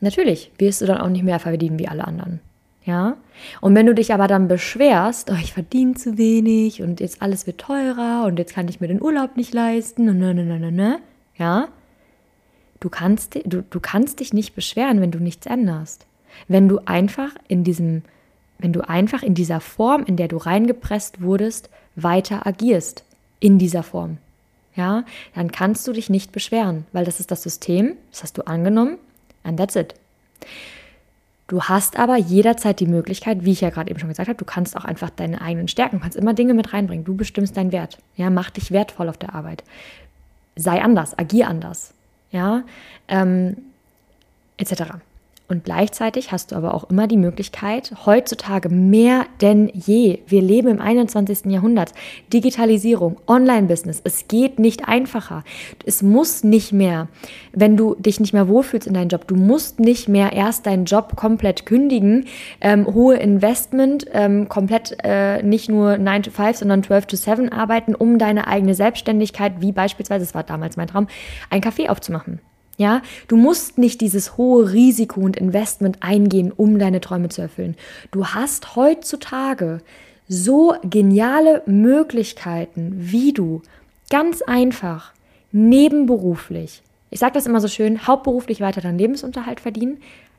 natürlich 0.00 0.52
wirst 0.58 0.82
du 0.82 0.86
dann 0.86 0.98
auch 0.98 1.08
nicht 1.08 1.24
mehr 1.24 1.40
verdienen 1.40 1.80
wie 1.80 1.88
alle 1.88 2.06
anderen. 2.06 2.38
Ja? 2.84 3.16
Und 3.60 3.74
wenn 3.74 3.86
du 3.86 3.94
dich 3.94 4.12
aber 4.12 4.26
dann 4.26 4.48
beschwerst, 4.48 5.30
oh, 5.30 5.38
ich 5.40 5.52
verdiene 5.52 5.94
zu 5.94 6.18
wenig 6.18 6.82
und 6.82 7.00
jetzt 7.00 7.22
alles 7.22 7.46
wird 7.46 7.58
teurer 7.58 8.24
und 8.26 8.38
jetzt 8.38 8.54
kann 8.54 8.68
ich 8.68 8.80
mir 8.80 8.88
den 8.88 9.02
Urlaub 9.02 9.36
nicht 9.36 9.52
leisten 9.52 10.08
und 10.08 10.18
ne, 10.18 10.34
ne, 10.34 10.44
ne, 10.44 10.58
ne, 10.58 10.72
ne, 10.72 10.98
ja? 11.36 11.68
Du 12.80 12.88
kannst, 12.88 13.34
du, 13.44 13.62
du 13.62 13.80
kannst 13.80 14.20
dich 14.20 14.32
nicht 14.32 14.54
beschweren, 14.54 15.02
wenn 15.02 15.10
du 15.10 15.18
nichts 15.18 15.46
änderst. 15.46 16.06
Wenn 16.48 16.68
du 16.68 16.78
einfach 16.86 17.34
in 17.46 17.62
diesem, 17.62 18.02
wenn 18.58 18.72
du 18.72 18.88
einfach 18.88 19.22
in 19.22 19.34
dieser 19.34 19.60
Form, 19.60 20.04
in 20.04 20.16
der 20.16 20.28
du 20.28 20.38
reingepresst 20.38 21.20
wurdest, 21.20 21.68
weiter 21.96 22.46
agierst. 22.46 23.04
In 23.38 23.58
dieser 23.58 23.82
Form. 23.82 24.18
Ja, 24.76 25.04
dann 25.34 25.50
kannst 25.50 25.86
du 25.88 25.92
dich 25.92 26.10
nicht 26.10 26.30
beschweren, 26.30 26.86
weil 26.92 27.04
das 27.04 27.20
ist 27.20 27.30
das 27.30 27.42
System, 27.42 27.96
das 28.10 28.22
hast 28.22 28.38
du 28.38 28.42
angenommen, 28.46 28.98
and 29.42 29.58
that's 29.58 29.76
it. 29.76 29.94
Du 31.50 31.64
hast 31.64 31.98
aber 31.98 32.16
jederzeit 32.16 32.78
die 32.78 32.86
Möglichkeit, 32.86 33.44
wie 33.44 33.50
ich 33.50 33.60
ja 33.60 33.70
gerade 33.70 33.90
eben 33.90 33.98
schon 33.98 34.08
gesagt 34.08 34.28
habe, 34.28 34.38
du 34.38 34.44
kannst 34.44 34.76
auch 34.76 34.84
einfach 34.84 35.10
deine 35.10 35.40
eigenen 35.40 35.66
Stärken, 35.66 35.98
kannst 35.98 36.16
immer 36.16 36.32
Dinge 36.32 36.54
mit 36.54 36.72
reinbringen. 36.72 37.04
Du 37.04 37.16
bestimmst 37.16 37.56
deinen 37.56 37.72
Wert. 37.72 37.98
Ja, 38.14 38.30
mach 38.30 38.50
dich 38.50 38.70
wertvoll 38.70 39.08
auf 39.08 39.18
der 39.18 39.34
Arbeit. 39.34 39.64
Sei 40.54 40.80
anders, 40.80 41.18
agier 41.18 41.48
anders. 41.48 41.92
Ja, 42.30 42.62
ähm, 43.08 43.56
etc. 44.58 45.00
Und 45.50 45.64
gleichzeitig 45.64 46.30
hast 46.30 46.52
du 46.52 46.56
aber 46.56 46.74
auch 46.74 46.88
immer 46.90 47.08
die 47.08 47.16
Möglichkeit, 47.16 47.92
heutzutage 48.06 48.68
mehr 48.68 49.26
denn 49.40 49.68
je, 49.74 50.20
wir 50.28 50.42
leben 50.42 50.68
im 50.68 50.80
21. 50.80 51.46
Jahrhundert, 51.46 51.92
Digitalisierung, 52.32 53.16
Online-Business, 53.26 54.00
es 54.04 54.28
geht 54.28 54.60
nicht 54.60 54.86
einfacher. 54.86 55.42
Es 55.84 56.02
muss 56.02 56.44
nicht 56.44 56.72
mehr, 56.72 57.08
wenn 57.52 57.76
du 57.76 57.96
dich 57.96 58.20
nicht 58.20 58.32
mehr 58.32 58.46
wohlfühlst 58.46 58.86
in 58.86 58.94
deinem 58.94 59.08
Job, 59.08 59.26
du 59.26 59.34
musst 59.34 59.80
nicht 59.80 60.08
mehr 60.08 60.32
erst 60.32 60.66
deinen 60.66 60.84
Job 60.84 61.16
komplett 61.16 61.66
kündigen, 61.66 62.26
ähm, 62.60 62.86
hohe 62.86 63.16
Investment, 63.16 64.06
ähm, 64.12 64.48
komplett 64.48 64.98
äh, 65.02 65.42
nicht 65.42 65.68
nur 65.68 65.98
9 65.98 66.22
to 66.22 66.30
5, 66.30 66.58
sondern 66.58 66.84
12 66.84 67.06
to 67.06 67.16
7 67.16 67.48
arbeiten, 67.50 67.96
um 67.96 68.18
deine 68.18 68.46
eigene 68.46 68.76
Selbstständigkeit, 68.76 69.54
wie 69.58 69.72
beispielsweise, 69.72 70.24
das 70.24 70.34
war 70.36 70.44
damals 70.44 70.76
mein 70.76 70.86
Traum, 70.86 71.08
ein 71.50 71.60
Café 71.60 71.88
aufzumachen. 71.88 72.38
Ja, 72.80 73.02
du 73.28 73.36
musst 73.36 73.76
nicht 73.76 74.00
dieses 74.00 74.38
hohe 74.38 74.72
Risiko 74.72 75.20
und 75.20 75.36
Investment 75.36 75.98
eingehen, 76.00 76.50
um 76.50 76.78
deine 76.78 77.02
Träume 77.02 77.28
zu 77.28 77.42
erfüllen. 77.42 77.76
Du 78.10 78.28
hast 78.28 78.74
heutzutage 78.74 79.82
so 80.28 80.72
geniale 80.82 81.62
Möglichkeiten, 81.66 82.94
wie 82.96 83.34
du 83.34 83.60
ganz 84.08 84.40
einfach 84.40 85.12
nebenberuflich, 85.52 86.82
ich 87.10 87.20
sage 87.20 87.34
das 87.34 87.44
immer 87.44 87.60
so 87.60 87.68
schön, 87.68 88.06
hauptberuflich 88.06 88.62
weiter 88.62 88.80
deinen 88.80 88.96
Lebensunterhalt 88.96 89.60
verdienen, 89.60 89.98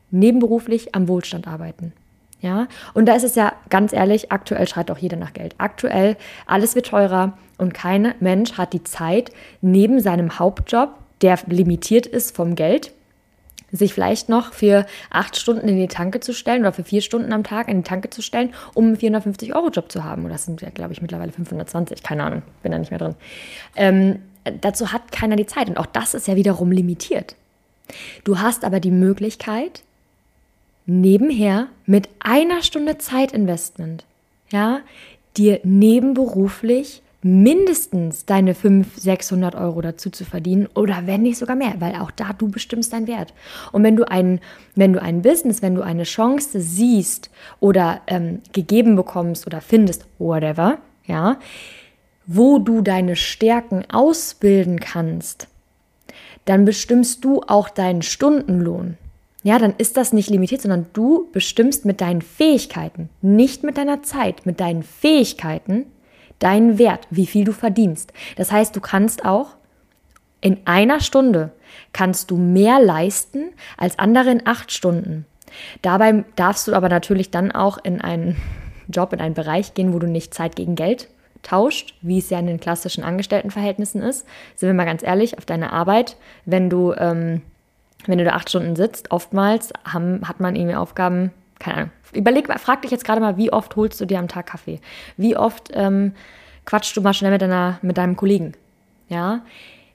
nebenberuflich 0.09 0.95
am 0.95 1.07
Wohlstand 1.07 1.47
arbeiten. 1.47 1.93
Ja, 2.41 2.67
und 2.95 3.05
da 3.05 3.13
ist 3.13 3.23
es 3.23 3.35
ja 3.35 3.53
ganz 3.69 3.93
ehrlich, 3.93 4.31
aktuell 4.31 4.67
schreit 4.67 4.89
auch 4.89 4.97
jeder 4.97 5.17
nach 5.17 5.33
Geld. 5.33 5.53
Aktuell, 5.59 6.17
alles 6.47 6.73
wird 6.73 6.87
teurer 6.87 7.37
und 7.59 7.75
kein 7.75 8.15
Mensch 8.19 8.53
hat 8.53 8.73
die 8.73 8.83
Zeit, 8.83 9.29
neben 9.61 9.99
seinem 9.99 10.39
Hauptjob 10.39 11.00
der 11.21 11.39
limitiert 11.47 12.05
ist 12.05 12.35
vom 12.35 12.55
Geld, 12.55 12.91
sich 13.71 13.93
vielleicht 13.93 14.29
noch 14.29 14.53
für 14.53 14.85
acht 15.09 15.37
Stunden 15.37 15.67
in 15.67 15.77
die 15.77 15.87
Tanke 15.87 16.19
zu 16.19 16.33
stellen 16.33 16.61
oder 16.61 16.73
für 16.73 16.83
vier 16.83 17.01
Stunden 17.01 17.31
am 17.31 17.43
Tag 17.43 17.69
in 17.69 17.77
die 17.77 17.87
Tanke 17.87 18.09
zu 18.09 18.21
stellen, 18.21 18.53
um 18.73 18.85
einen 18.85 18.97
450-Euro-Job 18.97 19.91
zu 19.91 20.03
haben. 20.03 20.25
Oder 20.25 20.33
das 20.33 20.45
sind 20.45 20.61
ja, 20.61 20.69
glaube 20.69 20.93
ich, 20.93 21.01
mittlerweile 21.01 21.31
520, 21.31 22.03
keine 22.03 22.23
Ahnung, 22.23 22.41
bin 22.63 22.71
da 22.71 22.77
nicht 22.77 22.91
mehr 22.91 22.99
drin. 22.99 23.15
Ähm, 23.75 24.19
dazu 24.59 24.91
hat 24.91 25.11
keiner 25.11 25.35
die 25.35 25.45
Zeit 25.45 25.69
und 25.69 25.77
auch 25.77 25.85
das 25.85 26.13
ist 26.13 26.27
ja 26.27 26.35
wiederum 26.35 26.71
limitiert. 26.71 27.35
Du 28.23 28.39
hast 28.39 28.63
aber 28.63 28.79
die 28.79 28.91
Möglichkeit, 28.91 29.83
nebenher 30.85 31.67
mit 31.85 32.09
einer 32.19 32.63
Stunde 32.63 32.97
Zeitinvestment, 32.97 34.05
ja, 34.51 34.79
dir 35.37 35.59
nebenberuflich 35.63 37.01
mindestens 37.23 38.25
deine 38.25 38.55
500, 38.55 38.99
600 38.99 39.55
Euro 39.55 39.81
dazu 39.81 40.09
zu 40.09 40.25
verdienen 40.25 40.67
oder 40.73 41.03
wenn 41.05 41.21
nicht 41.21 41.37
sogar 41.37 41.55
mehr, 41.55 41.75
weil 41.79 41.95
auch 41.95 42.11
da 42.11 42.33
du 42.33 42.49
bestimmst 42.49 42.93
deinen 42.93 43.07
Wert. 43.07 43.33
Und 43.71 43.83
wenn 43.83 43.95
du 43.95 44.09
ein, 44.09 44.39
wenn 44.75 44.93
du 44.93 45.01
ein 45.01 45.21
Business, 45.21 45.61
wenn 45.61 45.75
du 45.75 45.81
eine 45.81 46.03
Chance 46.03 46.59
siehst 46.59 47.29
oder 47.59 48.01
ähm, 48.07 48.41
gegeben 48.53 48.95
bekommst 48.95 49.45
oder 49.45 49.61
findest, 49.61 50.05
whatever, 50.17 50.79
ja, 51.05 51.37
wo 52.25 52.59
du 52.59 52.81
deine 52.81 53.15
Stärken 53.15 53.83
ausbilden 53.91 54.79
kannst, 54.79 55.47
dann 56.45 56.65
bestimmst 56.65 57.23
du 57.23 57.41
auch 57.45 57.69
deinen 57.69 58.01
Stundenlohn. 58.01 58.97
Ja, 59.43 59.57
dann 59.57 59.73
ist 59.77 59.97
das 59.97 60.13
nicht 60.13 60.29
limitiert, 60.29 60.61
sondern 60.61 60.85
du 60.93 61.27
bestimmst 61.31 61.85
mit 61.85 61.99
deinen 62.01 62.21
Fähigkeiten, 62.21 63.09
nicht 63.21 63.63
mit 63.63 63.77
deiner 63.77 64.03
Zeit, 64.03 64.45
mit 64.45 64.59
deinen 64.59 64.83
Fähigkeiten, 64.83 65.85
deinen 66.41 66.77
Wert, 66.77 67.07
wie 67.09 67.25
viel 67.25 67.45
du 67.45 67.53
verdienst. 67.53 68.11
Das 68.35 68.51
heißt, 68.51 68.75
du 68.75 68.81
kannst 68.81 69.25
auch 69.25 69.55
in 70.41 70.57
einer 70.65 70.99
Stunde 70.99 71.51
kannst 71.93 72.31
du 72.31 72.37
mehr 72.37 72.81
leisten 72.81 73.51
als 73.77 73.97
andere 73.99 74.31
in 74.31 74.45
acht 74.45 74.71
Stunden. 74.71 75.25
Dabei 75.81 76.25
darfst 76.35 76.67
du 76.67 76.73
aber 76.73 76.89
natürlich 76.89 77.31
dann 77.31 77.51
auch 77.51 77.77
in 77.83 78.01
einen 78.01 78.35
Job, 78.89 79.13
in 79.13 79.21
einen 79.21 79.35
Bereich 79.35 79.73
gehen, 79.73 79.93
wo 79.93 79.99
du 79.99 80.07
nicht 80.07 80.33
Zeit 80.33 80.55
gegen 80.55 80.75
Geld 80.75 81.07
tauscht, 81.43 81.95
wie 82.01 82.17
es 82.17 82.29
ja 82.29 82.39
in 82.39 82.47
den 82.47 82.59
klassischen 82.59 83.03
Angestelltenverhältnissen 83.03 84.01
ist. 84.01 84.27
Sind 84.55 84.67
wir 84.67 84.73
mal 84.73 84.85
ganz 84.85 85.03
ehrlich, 85.03 85.37
auf 85.37 85.45
deine 85.45 85.71
Arbeit, 85.71 86.17
wenn 86.45 86.69
du, 86.69 86.93
ähm, 86.93 87.41
wenn 88.05 88.17
du 88.17 88.25
da 88.25 88.31
acht 88.31 88.49
Stunden 88.49 88.75
sitzt, 88.75 89.11
oftmals 89.11 89.71
haben, 89.85 90.27
hat 90.27 90.39
man 90.39 90.55
irgendwie 90.55 90.75
Aufgaben, 90.75 91.31
keine 91.61 91.77
Ahnung. 91.77 91.91
Überleg, 92.13 92.47
frag 92.59 92.81
dich 92.81 92.91
jetzt 92.91 93.05
gerade 93.05 93.21
mal, 93.21 93.37
wie 93.37 93.53
oft 93.53 93.75
holst 93.75 94.01
du 94.01 94.05
dir 94.05 94.19
am 94.19 94.27
Tag 94.27 94.47
Kaffee? 94.47 94.81
Wie 95.15 95.37
oft 95.37 95.69
ähm, 95.73 96.13
quatschst 96.65 96.97
du 96.97 97.01
mal 97.01 97.13
schnell 97.13 97.31
mit, 97.31 97.41
deiner, 97.41 97.79
mit 97.81 97.97
deinem 97.97 98.17
Kollegen? 98.17 98.53
Ja, 99.07 99.41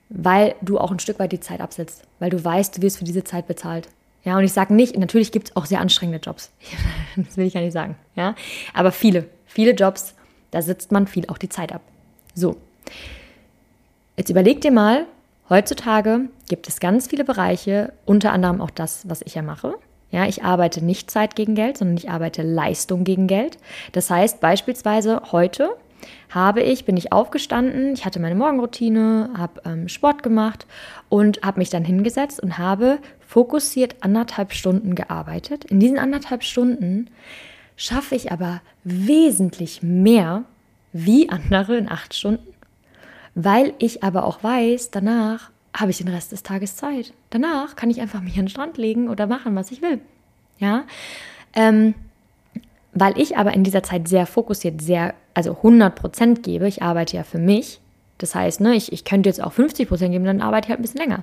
weil 0.08 0.54
du 0.62 0.78
auch 0.78 0.92
ein 0.92 1.00
Stück 1.00 1.18
weit 1.18 1.32
die 1.32 1.40
Zeit 1.40 1.60
absetzt, 1.60 2.04
weil 2.20 2.30
du 2.30 2.42
weißt, 2.42 2.76
du 2.76 2.82
wirst 2.82 2.98
für 2.98 3.04
diese 3.04 3.24
Zeit 3.24 3.46
bezahlt. 3.48 3.88
Ja, 4.24 4.36
und 4.36 4.44
ich 4.44 4.52
sage 4.52 4.72
nicht, 4.74 4.96
natürlich 4.96 5.32
gibt 5.32 5.48
es 5.48 5.56
auch 5.56 5.66
sehr 5.66 5.80
anstrengende 5.80 6.20
Jobs. 6.20 6.50
das 7.16 7.36
will 7.36 7.46
ich 7.46 7.54
ja 7.54 7.60
nicht 7.60 7.72
sagen. 7.72 7.96
Ja, 8.14 8.34
aber 8.72 8.92
viele, 8.92 9.28
viele 9.46 9.72
Jobs, 9.72 10.14
da 10.52 10.62
sitzt 10.62 10.92
man 10.92 11.06
viel 11.06 11.26
auch 11.28 11.38
die 11.38 11.48
Zeit 11.48 11.72
ab. 11.72 11.82
So. 12.34 12.56
Jetzt 14.16 14.30
überleg 14.30 14.60
dir 14.60 14.70
mal, 14.70 15.06
heutzutage 15.50 16.28
gibt 16.48 16.68
es 16.68 16.80
ganz 16.80 17.08
viele 17.08 17.24
Bereiche, 17.24 17.92
unter 18.04 18.32
anderem 18.32 18.60
auch 18.60 18.70
das, 18.70 19.08
was 19.08 19.22
ich 19.22 19.34
ja 19.34 19.42
mache. 19.42 19.74
Ja, 20.10 20.26
ich 20.26 20.44
arbeite 20.44 20.84
nicht 20.84 21.10
Zeit 21.10 21.36
gegen 21.36 21.54
Geld, 21.54 21.78
sondern 21.78 21.96
ich 21.96 22.10
arbeite 22.10 22.42
Leistung 22.42 23.04
gegen 23.04 23.26
Geld. 23.26 23.58
Das 23.92 24.08
heißt 24.08 24.40
beispielsweise 24.40 25.22
heute 25.32 25.76
habe 26.30 26.62
ich, 26.62 26.84
bin 26.84 26.96
ich 26.96 27.12
aufgestanden, 27.12 27.92
ich 27.94 28.04
hatte 28.04 28.20
meine 28.20 28.34
Morgenroutine, 28.34 29.30
habe 29.36 29.62
ähm, 29.64 29.88
Sport 29.88 30.22
gemacht 30.22 30.66
und 31.08 31.42
habe 31.42 31.58
mich 31.58 31.70
dann 31.70 31.84
hingesetzt 31.84 32.40
und 32.40 32.58
habe 32.58 32.98
fokussiert 33.26 33.96
anderthalb 34.00 34.52
Stunden 34.52 34.94
gearbeitet. 34.94 35.64
In 35.64 35.80
diesen 35.80 35.98
anderthalb 35.98 36.44
Stunden 36.44 37.08
schaffe 37.76 38.14
ich 38.14 38.32
aber 38.32 38.60
wesentlich 38.84 39.82
mehr 39.82 40.44
wie 40.92 41.28
andere 41.28 41.76
in 41.76 41.90
acht 41.90 42.14
Stunden, 42.14 42.46
weil 43.34 43.74
ich 43.78 44.02
aber 44.02 44.24
auch 44.24 44.42
weiß, 44.42 44.90
danach 44.90 45.50
habe 45.76 45.90
ich 45.90 45.98
den 45.98 46.08
Rest 46.08 46.32
des 46.32 46.42
Tages 46.42 46.76
Zeit. 46.76 47.12
Danach 47.30 47.76
kann 47.76 47.90
ich 47.90 48.00
einfach 48.00 48.22
mich 48.22 48.38
an 48.38 48.44
den 48.44 48.48
Strand 48.48 48.78
legen 48.78 49.08
oder 49.08 49.26
machen, 49.26 49.54
was 49.54 49.70
ich 49.70 49.82
will. 49.82 50.00
Ja, 50.58 50.84
ähm, 51.54 51.94
weil 52.92 53.18
ich 53.20 53.36
aber 53.36 53.52
in 53.52 53.62
dieser 53.62 53.82
Zeit 53.82 54.08
sehr 54.08 54.26
fokussiert, 54.26 54.80
sehr, 54.80 55.14
also 55.34 55.56
100 55.56 55.94
Prozent 55.94 56.42
gebe. 56.42 56.66
Ich 56.66 56.82
arbeite 56.82 57.16
ja 57.16 57.24
für 57.24 57.38
mich. 57.38 57.80
Das 58.16 58.34
heißt, 58.34 58.62
ne, 58.62 58.74
ich, 58.74 58.90
ich 58.90 59.04
könnte 59.04 59.28
jetzt 59.28 59.42
auch 59.42 59.52
50 59.52 59.86
Prozent 59.86 60.12
geben, 60.12 60.24
dann 60.24 60.40
arbeite 60.40 60.66
ich 60.66 60.70
halt 60.70 60.80
ein 60.80 60.82
bisschen 60.82 61.00
länger. 61.00 61.22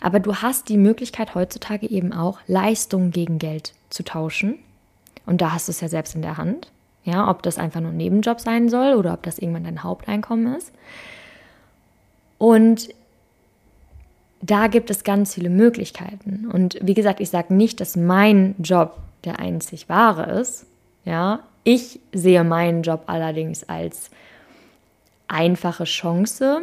Aber 0.00 0.20
du 0.20 0.36
hast 0.36 0.68
die 0.68 0.76
Möglichkeit 0.76 1.34
heutzutage 1.34 1.90
eben 1.90 2.12
auch 2.12 2.38
Leistung 2.46 3.10
gegen 3.10 3.40
Geld 3.40 3.74
zu 3.90 4.04
tauschen. 4.04 4.60
Und 5.26 5.40
da 5.40 5.52
hast 5.52 5.66
du 5.66 5.72
es 5.72 5.80
ja 5.80 5.88
selbst 5.88 6.14
in 6.14 6.22
der 6.22 6.36
Hand. 6.36 6.70
Ja, 7.02 7.28
ob 7.28 7.42
das 7.42 7.58
einfach 7.58 7.80
nur 7.80 7.90
ein 7.90 7.96
Nebenjob 7.96 8.38
sein 8.38 8.68
soll 8.68 8.94
oder 8.94 9.14
ob 9.14 9.24
das 9.24 9.40
irgendwann 9.40 9.64
dein 9.64 9.82
Haupteinkommen 9.82 10.54
ist. 10.54 10.72
Und 12.38 12.90
da 14.40 14.68
gibt 14.68 14.90
es 14.90 15.04
ganz 15.04 15.34
viele 15.34 15.50
Möglichkeiten. 15.50 16.48
Und 16.50 16.78
wie 16.80 16.94
gesagt, 16.94 17.20
ich 17.20 17.30
sage 17.30 17.54
nicht, 17.54 17.80
dass 17.80 17.96
mein 17.96 18.54
Job 18.58 18.98
der 19.24 19.40
einzig 19.40 19.88
wahre 19.88 20.40
ist. 20.40 20.66
Ja, 21.04 21.40
ich 21.64 22.00
sehe 22.12 22.44
meinen 22.44 22.82
Job 22.82 23.04
allerdings 23.06 23.68
als 23.68 24.10
einfache 25.26 25.84
Chance, 25.84 26.62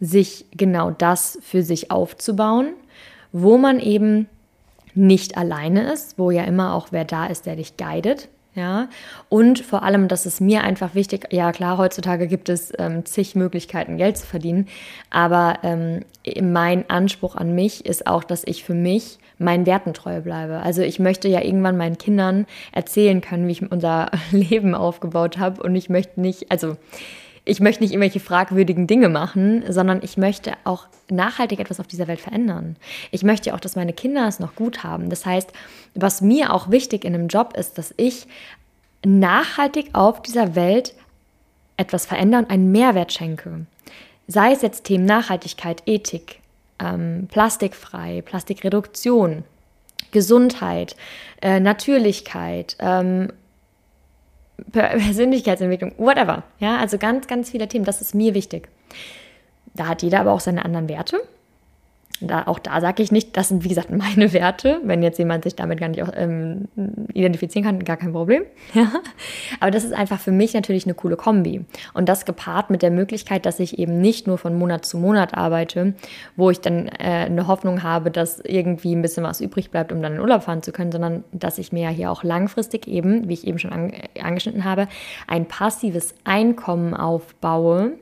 sich 0.00 0.46
genau 0.52 0.90
das 0.90 1.38
für 1.42 1.62
sich 1.62 1.90
aufzubauen, 1.90 2.74
wo 3.32 3.58
man 3.58 3.80
eben 3.80 4.28
nicht 4.94 5.36
alleine 5.36 5.92
ist, 5.92 6.18
wo 6.18 6.30
ja 6.30 6.44
immer 6.44 6.74
auch 6.74 6.88
wer 6.90 7.04
da 7.04 7.26
ist, 7.26 7.46
der 7.46 7.56
dich 7.56 7.76
guidet. 7.76 8.28
Ja, 8.58 8.88
und 9.28 9.60
vor 9.60 9.84
allem, 9.84 10.08
das 10.08 10.26
ist 10.26 10.40
mir 10.40 10.64
einfach 10.64 10.96
wichtig. 10.96 11.28
Ja, 11.30 11.52
klar, 11.52 11.78
heutzutage 11.78 12.26
gibt 12.26 12.48
es 12.48 12.72
ähm, 12.76 13.04
zig 13.04 13.36
Möglichkeiten, 13.36 13.98
Geld 13.98 14.16
zu 14.16 14.26
verdienen. 14.26 14.66
Aber 15.10 15.60
ähm, 15.62 16.04
mein 16.42 16.90
Anspruch 16.90 17.36
an 17.36 17.54
mich 17.54 17.86
ist 17.86 18.08
auch, 18.08 18.24
dass 18.24 18.42
ich 18.44 18.64
für 18.64 18.74
mich 18.74 19.20
meinen 19.38 19.64
Werten 19.64 19.94
treu 19.94 20.22
bleibe. 20.22 20.58
Also 20.58 20.82
ich 20.82 20.98
möchte 20.98 21.28
ja 21.28 21.40
irgendwann 21.40 21.76
meinen 21.76 21.98
Kindern 21.98 22.46
erzählen 22.72 23.20
können, 23.20 23.46
wie 23.46 23.52
ich 23.52 23.70
unser 23.70 24.10
Leben 24.32 24.74
aufgebaut 24.74 25.38
habe. 25.38 25.62
Und 25.62 25.76
ich 25.76 25.88
möchte 25.88 26.20
nicht, 26.20 26.50
also 26.50 26.76
ich 27.48 27.60
möchte 27.60 27.82
nicht 27.82 27.92
irgendwelche 27.92 28.20
fragwürdigen 28.20 28.86
Dinge 28.86 29.08
machen, 29.08 29.64
sondern 29.68 30.00
ich 30.02 30.18
möchte 30.18 30.52
auch 30.64 30.86
nachhaltig 31.10 31.58
etwas 31.60 31.80
auf 31.80 31.86
dieser 31.86 32.06
Welt 32.06 32.20
verändern. 32.20 32.76
Ich 33.10 33.22
möchte 33.22 33.54
auch, 33.54 33.60
dass 33.60 33.74
meine 33.74 33.94
Kinder 33.94 34.28
es 34.28 34.38
noch 34.38 34.54
gut 34.54 34.84
haben. 34.84 35.08
Das 35.08 35.24
heißt, 35.24 35.50
was 35.94 36.20
mir 36.20 36.52
auch 36.52 36.70
wichtig 36.70 37.04
in 37.04 37.14
einem 37.14 37.28
Job 37.28 37.54
ist, 37.56 37.78
dass 37.78 37.94
ich 37.96 38.26
nachhaltig 39.04 39.90
auf 39.94 40.20
dieser 40.20 40.54
Welt 40.54 40.94
etwas 41.78 42.04
verändere 42.04 42.42
und 42.42 42.50
einen 42.50 42.70
Mehrwert 42.70 43.12
schenke. 43.12 43.66
Sei 44.26 44.52
es 44.52 44.60
jetzt 44.60 44.84
Themen 44.84 45.06
Nachhaltigkeit, 45.06 45.82
Ethik, 45.86 46.40
ähm, 46.78 47.28
plastikfrei, 47.30 48.22
Plastikreduktion, 48.22 49.44
Gesundheit, 50.10 50.96
äh, 51.40 51.60
Natürlichkeit, 51.60 52.76
ähm, 52.78 53.32
Persönlichkeitsentwicklung, 54.72 55.92
whatever. 55.98 56.42
Ja, 56.58 56.78
also 56.78 56.98
ganz, 56.98 57.26
ganz 57.26 57.50
viele 57.50 57.68
Themen. 57.68 57.84
Das 57.84 58.00
ist 58.00 58.14
mir 58.14 58.34
wichtig. 58.34 58.68
Da 59.74 59.86
hat 59.86 60.02
jeder 60.02 60.20
aber 60.20 60.32
auch 60.32 60.40
seine 60.40 60.64
anderen 60.64 60.88
Werte. 60.88 61.20
Da, 62.20 62.46
auch 62.46 62.58
da 62.58 62.80
sage 62.80 63.02
ich 63.02 63.12
nicht, 63.12 63.36
das 63.36 63.48
sind 63.48 63.64
wie 63.64 63.68
gesagt 63.68 63.90
meine 63.96 64.32
Werte. 64.32 64.80
Wenn 64.84 65.02
jetzt 65.02 65.18
jemand 65.18 65.44
sich 65.44 65.54
damit 65.54 65.80
gar 65.80 65.88
nicht 65.88 66.02
auch, 66.02 66.10
ähm, 66.14 66.68
identifizieren 67.12 67.64
kann, 67.64 67.84
gar 67.84 67.96
kein 67.96 68.12
Problem. 68.12 68.42
Aber 69.60 69.70
das 69.70 69.84
ist 69.84 69.92
einfach 69.92 70.20
für 70.20 70.32
mich 70.32 70.54
natürlich 70.54 70.84
eine 70.84 70.94
coole 70.94 71.16
Kombi. 71.16 71.64
Und 71.94 72.08
das 72.08 72.24
gepaart 72.24 72.70
mit 72.70 72.82
der 72.82 72.90
Möglichkeit, 72.90 73.46
dass 73.46 73.60
ich 73.60 73.78
eben 73.78 74.00
nicht 74.00 74.26
nur 74.26 74.38
von 74.38 74.56
Monat 74.56 74.84
zu 74.84 74.98
Monat 74.98 75.34
arbeite, 75.34 75.94
wo 76.36 76.50
ich 76.50 76.60
dann 76.60 76.88
äh, 76.88 77.26
eine 77.26 77.46
Hoffnung 77.46 77.82
habe, 77.82 78.10
dass 78.10 78.40
irgendwie 78.40 78.94
ein 78.94 79.02
bisschen 79.02 79.24
was 79.24 79.40
übrig 79.40 79.70
bleibt, 79.70 79.92
um 79.92 80.02
dann 80.02 80.14
in 80.14 80.20
Urlaub 80.20 80.42
fahren 80.42 80.62
zu 80.62 80.72
können, 80.72 80.92
sondern 80.92 81.24
dass 81.32 81.58
ich 81.58 81.72
mir 81.72 81.84
ja 81.84 81.90
hier 81.90 82.10
auch 82.10 82.24
langfristig 82.24 82.86
eben, 82.86 83.28
wie 83.28 83.34
ich 83.34 83.46
eben 83.46 83.58
schon 83.58 83.72
an, 83.72 83.92
angeschnitten 84.20 84.64
habe, 84.64 84.88
ein 85.26 85.46
passives 85.46 86.14
Einkommen 86.24 86.94
aufbaue 86.94 87.92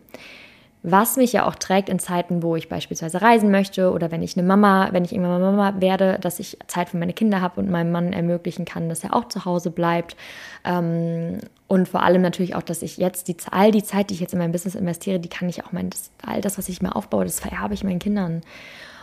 was 0.88 1.16
mich 1.16 1.32
ja 1.32 1.46
auch 1.46 1.56
trägt 1.56 1.88
in 1.88 1.98
Zeiten, 1.98 2.44
wo 2.44 2.54
ich 2.54 2.68
beispielsweise 2.68 3.20
reisen 3.20 3.50
möchte 3.50 3.90
oder 3.90 4.12
wenn 4.12 4.22
ich 4.22 4.36
eine 4.36 4.46
Mama, 4.46 4.88
wenn 4.92 5.04
ich 5.04 5.12
irgendwann 5.12 5.40
mal 5.40 5.52
Mama 5.52 5.80
werde, 5.80 6.18
dass 6.20 6.38
ich 6.38 6.58
Zeit 6.68 6.90
für 6.90 6.96
meine 6.96 7.12
Kinder 7.12 7.40
habe 7.40 7.60
und 7.60 7.68
meinem 7.68 7.90
Mann 7.90 8.12
ermöglichen 8.12 8.64
kann, 8.64 8.88
dass 8.88 9.02
er 9.02 9.12
auch 9.12 9.26
zu 9.26 9.44
Hause 9.44 9.72
bleibt. 9.72 10.16
Ähm, 10.64 11.40
und 11.66 11.88
vor 11.88 12.04
allem 12.04 12.22
natürlich 12.22 12.54
auch, 12.54 12.62
dass 12.62 12.82
ich 12.82 12.98
jetzt 12.98 13.26
die, 13.26 13.36
all 13.50 13.72
die 13.72 13.82
Zeit, 13.82 14.10
die 14.10 14.14
ich 14.14 14.20
jetzt 14.20 14.32
in 14.32 14.38
mein 14.38 14.52
Business 14.52 14.76
investiere, 14.76 15.18
die 15.18 15.28
kann 15.28 15.48
ich 15.48 15.64
auch 15.64 15.72
mein, 15.72 15.90
das, 15.90 16.12
all 16.24 16.40
das, 16.40 16.56
was 16.56 16.68
ich 16.68 16.80
mir 16.80 16.94
aufbaue, 16.94 17.24
das 17.24 17.40
vererbe 17.40 17.74
ich 17.74 17.82
meinen 17.82 17.98
Kindern. 17.98 18.42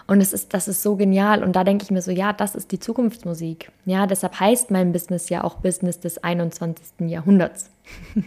Und 0.05 0.21
es 0.21 0.33
ist, 0.33 0.53
das 0.53 0.67
ist 0.67 0.83
so 0.83 0.95
genial. 0.95 1.43
Und 1.43 1.55
da 1.55 1.63
denke 1.63 1.83
ich 1.83 1.91
mir 1.91 2.01
so, 2.01 2.11
ja, 2.11 2.33
das 2.33 2.55
ist 2.55 2.71
die 2.71 2.79
Zukunftsmusik. 2.79 3.71
Ja, 3.85 4.05
deshalb 4.05 4.39
heißt 4.39 4.71
mein 4.71 4.91
Business 4.91 5.29
ja 5.29 5.43
auch 5.43 5.55
Business 5.55 5.99
des 5.99 6.23
21. 6.23 7.09
Jahrhunderts. 7.09 7.69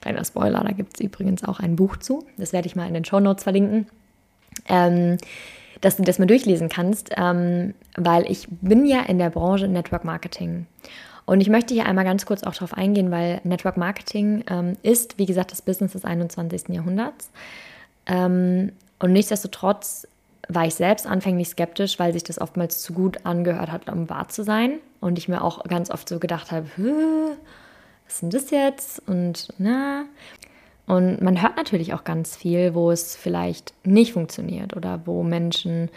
Kleiner 0.00 0.24
Spoiler, 0.24 0.62
da 0.64 0.72
gibt 0.72 0.94
es 0.94 1.04
übrigens 1.04 1.44
auch 1.44 1.60
ein 1.60 1.76
Buch 1.76 1.96
zu. 1.96 2.26
Das 2.38 2.52
werde 2.52 2.66
ich 2.66 2.76
mal 2.76 2.86
in 2.86 2.94
den 2.94 3.04
Show 3.04 3.20
Notes 3.20 3.44
verlinken. 3.44 3.86
Ähm, 4.68 5.18
dass 5.82 5.96
du 5.96 6.02
das 6.02 6.18
mal 6.18 6.26
durchlesen 6.26 6.68
kannst, 6.70 7.10
ähm, 7.16 7.74
weil 7.96 8.30
ich 8.30 8.48
bin 8.48 8.86
ja 8.86 9.02
in 9.02 9.18
der 9.18 9.30
Branche 9.30 9.68
Network 9.68 10.04
Marketing. 10.04 10.66
Und 11.26 11.40
ich 11.40 11.48
möchte 11.48 11.74
hier 11.74 11.86
einmal 11.86 12.04
ganz 12.04 12.24
kurz 12.24 12.44
auch 12.44 12.54
darauf 12.54 12.74
eingehen, 12.74 13.10
weil 13.10 13.40
Network 13.44 13.76
Marketing 13.76 14.44
ähm, 14.48 14.76
ist, 14.82 15.18
wie 15.18 15.26
gesagt, 15.26 15.52
das 15.52 15.60
Business 15.60 15.92
des 15.92 16.04
21. 16.04 16.68
Jahrhunderts. 16.68 17.30
Ähm, 18.06 18.72
und 19.00 19.12
nichtsdestotrotz 19.12 20.06
war 20.48 20.66
ich 20.66 20.74
selbst 20.74 21.06
anfänglich 21.06 21.48
skeptisch, 21.48 21.98
weil 21.98 22.12
sich 22.12 22.24
das 22.24 22.40
oftmals 22.40 22.80
zu 22.80 22.92
gut 22.92 23.24
angehört 23.24 23.70
hat, 23.70 23.88
um 23.90 24.08
wahr 24.08 24.28
zu 24.28 24.44
sein. 24.44 24.78
Und 25.00 25.18
ich 25.18 25.28
mir 25.28 25.42
auch 25.42 25.64
ganz 25.64 25.90
oft 25.90 26.08
so 26.08 26.18
gedacht 26.18 26.52
habe, 26.52 26.66
was 28.06 28.14
ist 28.14 28.22
denn 28.22 28.30
das 28.30 28.50
jetzt? 28.50 29.02
Und 29.08 29.48
na. 29.58 30.04
Und 30.86 31.20
man 31.20 31.42
hört 31.42 31.56
natürlich 31.56 31.94
auch 31.94 32.04
ganz 32.04 32.36
viel, 32.36 32.74
wo 32.74 32.90
es 32.90 33.16
vielleicht 33.16 33.74
nicht 33.84 34.12
funktioniert 34.12 34.76
oder 34.76 35.00
wo 35.04 35.24
Menschen 35.24 35.90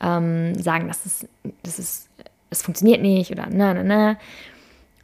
ähm, 0.00 0.54
sagen, 0.60 0.86
das 0.86 1.04
ist, 1.06 1.28
das 1.64 1.78
ist, 1.80 2.08
es 2.50 2.62
funktioniert 2.62 3.02
nicht 3.02 3.32
oder 3.32 3.48
na, 3.50 3.74
na, 3.74 3.82
na. 3.82 4.16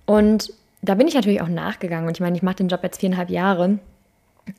Und 0.07 0.53
da 0.83 0.95
bin 0.95 1.09
ich 1.09 1.15
natürlich 1.15 1.41
auch 1.41 1.49
nachgegangen. 1.49 2.07
Und 2.07 2.17
ich 2.17 2.21
meine, 2.21 2.37
ich 2.37 2.43
mache 2.43 2.57
den 2.57 2.69
Job 2.69 2.81
jetzt 2.83 3.01
viereinhalb 3.01 3.31
Jahre 3.31 3.79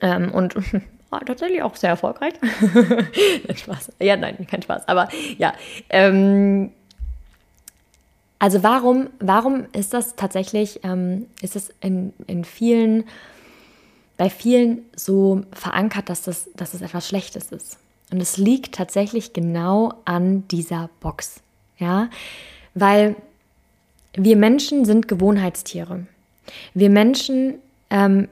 ähm, 0.01 0.31
und 0.33 0.55
oh, 1.11 1.17
tatsächlich 1.25 1.61
auch 1.61 1.75
sehr 1.75 1.91
erfolgreich. 1.91 2.33
Spaß. 3.55 3.93
Ja, 3.99 4.15
nein, 4.17 4.45
kein 4.49 4.61
Spaß. 4.61 4.87
Aber 4.87 5.07
ja, 5.37 5.53
ähm, 5.89 6.71
also 8.39 8.63
warum, 8.63 9.09
warum 9.19 9.65
ist 9.71 9.93
das 9.93 10.15
tatsächlich, 10.15 10.81
ähm, 10.83 11.27
ist 11.41 11.55
es 11.55 11.71
in, 11.81 12.13
in 12.27 12.43
vielen, 12.43 13.05
bei 14.17 14.29
vielen 14.29 14.79
so 14.95 15.43
verankert, 15.51 16.09
dass 16.09 16.23
das, 16.23 16.49
dass 16.55 16.71
das 16.71 16.81
etwas 16.81 17.07
Schlechtes 17.07 17.51
ist? 17.51 17.77
Und 18.11 18.21
es 18.21 18.37
liegt 18.37 18.75
tatsächlich 18.75 19.33
genau 19.33 19.93
an 20.05 20.47
dieser 20.49 20.89
Box. 20.99 21.41
Ja, 21.77 22.09
weil 22.73 23.15
wir 24.13 24.37
Menschen 24.37 24.85
sind 24.85 25.07
Gewohnheitstiere. 25.07 26.05
Wir 26.73 26.89
Menschen 26.89 27.55
ähm, 27.89 28.29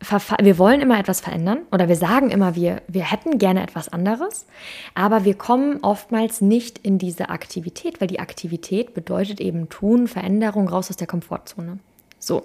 wir 0.00 0.58
wollen 0.58 0.80
immer 0.80 0.98
etwas 0.98 1.20
verändern 1.20 1.60
oder 1.72 1.88
wir 1.88 1.96
sagen 1.96 2.30
immer, 2.30 2.54
wir, 2.54 2.82
wir 2.86 3.10
hätten 3.10 3.38
gerne 3.38 3.62
etwas 3.62 3.88
anderes, 3.88 4.46
aber 4.94 5.24
wir 5.24 5.34
kommen 5.34 5.80
oftmals 5.82 6.40
nicht 6.40 6.78
in 6.78 6.98
diese 6.98 7.30
Aktivität, 7.30 8.00
weil 8.00 8.06
die 8.06 8.20
Aktivität 8.20 8.94
bedeutet 8.94 9.40
eben 9.40 9.68
tun, 9.68 10.06
Veränderung, 10.06 10.68
raus 10.68 10.88
aus 10.90 10.96
der 10.96 11.08
Komfortzone. 11.08 11.78
So. 12.20 12.44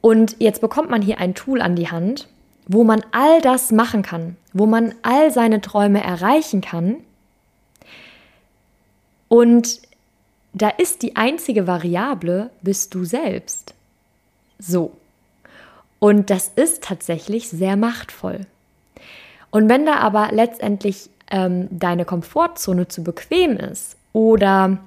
Und 0.00 0.36
jetzt 0.40 0.60
bekommt 0.60 0.90
man 0.90 1.02
hier 1.02 1.18
ein 1.18 1.34
Tool 1.34 1.60
an 1.60 1.76
die 1.76 1.90
Hand, 1.90 2.28
wo 2.66 2.82
man 2.82 3.04
all 3.12 3.40
das 3.40 3.70
machen 3.70 4.02
kann, 4.02 4.36
wo 4.52 4.66
man 4.66 4.94
all 5.02 5.30
seine 5.32 5.60
Träume 5.60 6.02
erreichen 6.02 6.60
kann. 6.60 6.96
Und 9.28 9.80
da 10.54 10.70
ist 10.70 11.02
die 11.02 11.16
einzige 11.16 11.66
Variable, 11.66 12.50
bist 12.62 12.94
du 12.94 13.04
selbst. 13.04 13.74
So. 14.58 14.92
Und 15.98 16.30
das 16.30 16.48
ist 16.54 16.84
tatsächlich 16.84 17.48
sehr 17.48 17.76
machtvoll. 17.76 18.46
Und 19.50 19.68
wenn 19.68 19.86
da 19.86 19.96
aber 19.96 20.28
letztendlich 20.32 21.10
ähm, 21.30 21.68
deine 21.70 22.04
Komfortzone 22.04 22.88
zu 22.88 23.02
bequem 23.02 23.56
ist 23.56 23.96
oder 24.12 24.78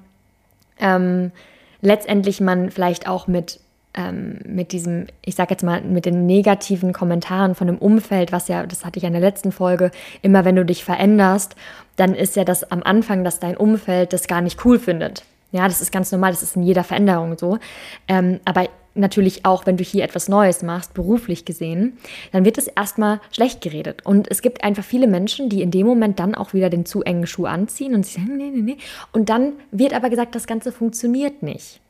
ähm, 0.78 1.32
letztendlich 1.80 2.40
man 2.40 2.70
vielleicht 2.70 3.08
auch 3.08 3.26
mit, 3.26 3.60
ähm, 3.94 4.38
mit 4.44 4.72
diesem, 4.72 5.06
ich 5.24 5.34
sag 5.34 5.50
jetzt 5.50 5.62
mal, 5.62 5.82
mit 5.82 6.06
den 6.06 6.26
negativen 6.26 6.92
Kommentaren 6.92 7.54
von 7.54 7.66
dem 7.66 7.78
Umfeld, 7.78 8.32
was 8.32 8.48
ja, 8.48 8.66
das 8.66 8.84
hatte 8.84 8.98
ich 8.98 9.04
in 9.04 9.12
der 9.12 9.20
letzten 9.20 9.52
Folge, 9.52 9.90
immer 10.22 10.44
wenn 10.44 10.56
du 10.56 10.64
dich 10.64 10.84
veränderst, 10.84 11.56
dann 11.96 12.14
ist 12.14 12.36
ja 12.36 12.44
das 12.44 12.70
am 12.70 12.82
Anfang, 12.82 13.24
dass 13.24 13.40
dein 13.40 13.56
Umfeld 13.56 14.12
das 14.12 14.26
gar 14.26 14.40
nicht 14.40 14.64
cool 14.64 14.78
findet. 14.78 15.24
Ja, 15.50 15.68
das 15.68 15.82
ist 15.82 15.92
ganz 15.92 16.10
normal, 16.10 16.30
das 16.30 16.42
ist 16.42 16.56
in 16.56 16.62
jeder 16.62 16.82
Veränderung 16.82 17.36
so. 17.36 17.58
Ähm, 18.08 18.40
aber 18.46 18.68
natürlich 18.94 19.44
auch, 19.44 19.66
wenn 19.66 19.76
du 19.76 19.84
hier 19.84 20.04
etwas 20.04 20.28
Neues 20.28 20.62
machst, 20.62 20.94
beruflich 20.94 21.44
gesehen, 21.44 21.98
dann 22.32 22.44
wird 22.44 22.58
es 22.58 22.66
erstmal 22.66 23.20
schlecht 23.30 23.60
geredet. 23.60 24.04
Und 24.04 24.30
es 24.30 24.42
gibt 24.42 24.64
einfach 24.64 24.84
viele 24.84 25.06
Menschen, 25.06 25.48
die 25.48 25.62
in 25.62 25.70
dem 25.70 25.86
Moment 25.86 26.18
dann 26.18 26.34
auch 26.34 26.52
wieder 26.52 26.70
den 26.70 26.86
zu 26.86 27.02
engen 27.02 27.26
Schuh 27.26 27.46
anziehen 27.46 27.94
und 27.94 28.06
sagen, 28.06 28.36
nee, 28.36 28.50
nee, 28.50 28.62
nee. 28.62 28.76
Und 29.12 29.28
dann 29.28 29.54
wird 29.70 29.94
aber 29.94 30.10
gesagt, 30.10 30.34
das 30.34 30.46
Ganze 30.46 30.72
funktioniert 30.72 31.42
nicht. 31.42 31.80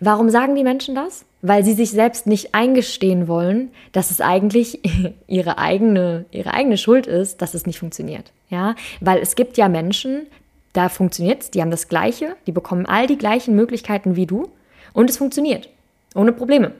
Warum 0.00 0.30
sagen 0.30 0.54
die 0.54 0.62
Menschen 0.62 0.94
das? 0.94 1.24
Weil 1.42 1.64
sie 1.64 1.72
sich 1.72 1.90
selbst 1.90 2.26
nicht 2.26 2.54
eingestehen 2.54 3.28
wollen, 3.28 3.70
dass 3.92 4.10
es 4.10 4.20
eigentlich 4.20 4.80
ihre 5.26 5.58
eigene, 5.58 6.24
ihre 6.30 6.54
eigene 6.54 6.78
Schuld 6.78 7.06
ist, 7.06 7.42
dass 7.42 7.54
es 7.54 7.66
nicht 7.66 7.78
funktioniert. 7.78 8.32
Ja, 8.48 8.76
weil 9.00 9.18
es 9.18 9.34
gibt 9.34 9.56
ja 9.56 9.68
Menschen, 9.68 10.26
da 10.72 10.88
funktioniert 10.88 11.42
es, 11.42 11.50
die 11.50 11.62
haben 11.62 11.70
das 11.70 11.88
Gleiche, 11.88 12.36
die 12.46 12.52
bekommen 12.52 12.86
all 12.86 13.06
die 13.06 13.18
gleichen 13.18 13.56
Möglichkeiten 13.56 14.14
wie 14.14 14.26
du 14.26 14.48
und 14.92 15.10
es 15.10 15.16
funktioniert. 15.16 15.68
Ohne 16.16 16.32
Probleme. 16.32 16.72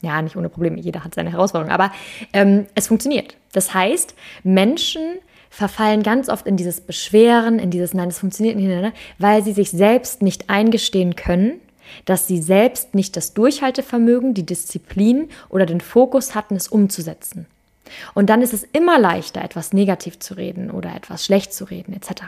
Ja, 0.00 0.22
nicht 0.22 0.36
ohne 0.36 0.48
Probleme, 0.48 0.78
jeder 0.78 1.02
hat 1.04 1.14
seine 1.14 1.32
Herausforderungen, 1.32 1.74
aber 1.74 1.92
ähm, 2.32 2.66
es 2.74 2.86
funktioniert. 2.86 3.36
Das 3.52 3.74
heißt, 3.74 4.14
Menschen 4.44 5.02
verfallen 5.50 6.02
ganz 6.02 6.28
oft 6.28 6.46
in 6.46 6.56
dieses 6.56 6.80
Beschweren, 6.80 7.58
in 7.58 7.70
dieses 7.70 7.94
Nein, 7.94 8.08
es 8.08 8.20
funktioniert 8.20 8.56
nicht, 8.56 8.68
ne, 8.68 8.80
ne, 8.80 8.92
weil 9.18 9.42
sie 9.42 9.52
sich 9.52 9.70
selbst 9.70 10.22
nicht 10.22 10.50
eingestehen 10.50 11.16
können, 11.16 11.60
dass 12.04 12.26
sie 12.26 12.40
selbst 12.40 12.94
nicht 12.94 13.16
das 13.16 13.34
Durchhaltevermögen, 13.34 14.34
die 14.34 14.46
Disziplin 14.46 15.30
oder 15.48 15.66
den 15.66 15.80
Fokus 15.80 16.34
hatten, 16.34 16.54
es 16.54 16.68
umzusetzen. 16.68 17.46
Und 18.14 18.28
dann 18.30 18.42
ist 18.42 18.52
es 18.52 18.64
immer 18.64 18.98
leichter, 18.98 19.42
etwas 19.42 19.72
negativ 19.72 20.18
zu 20.18 20.34
reden 20.34 20.70
oder 20.70 20.94
etwas 20.94 21.24
schlecht 21.24 21.54
zu 21.54 21.64
reden, 21.64 21.94
etc. 21.94 22.22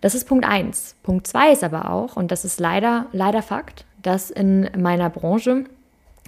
Das 0.00 0.14
ist 0.14 0.26
Punkt 0.26 0.46
1. 0.46 0.96
Punkt 1.02 1.26
2 1.26 1.52
ist 1.52 1.64
aber 1.64 1.90
auch, 1.90 2.16
und 2.16 2.32
das 2.32 2.44
ist 2.44 2.58
leider, 2.58 3.06
leider 3.12 3.42
Fakt, 3.42 3.84
dass 4.02 4.30
in 4.30 4.70
meiner 4.78 5.10
Branche 5.10 5.64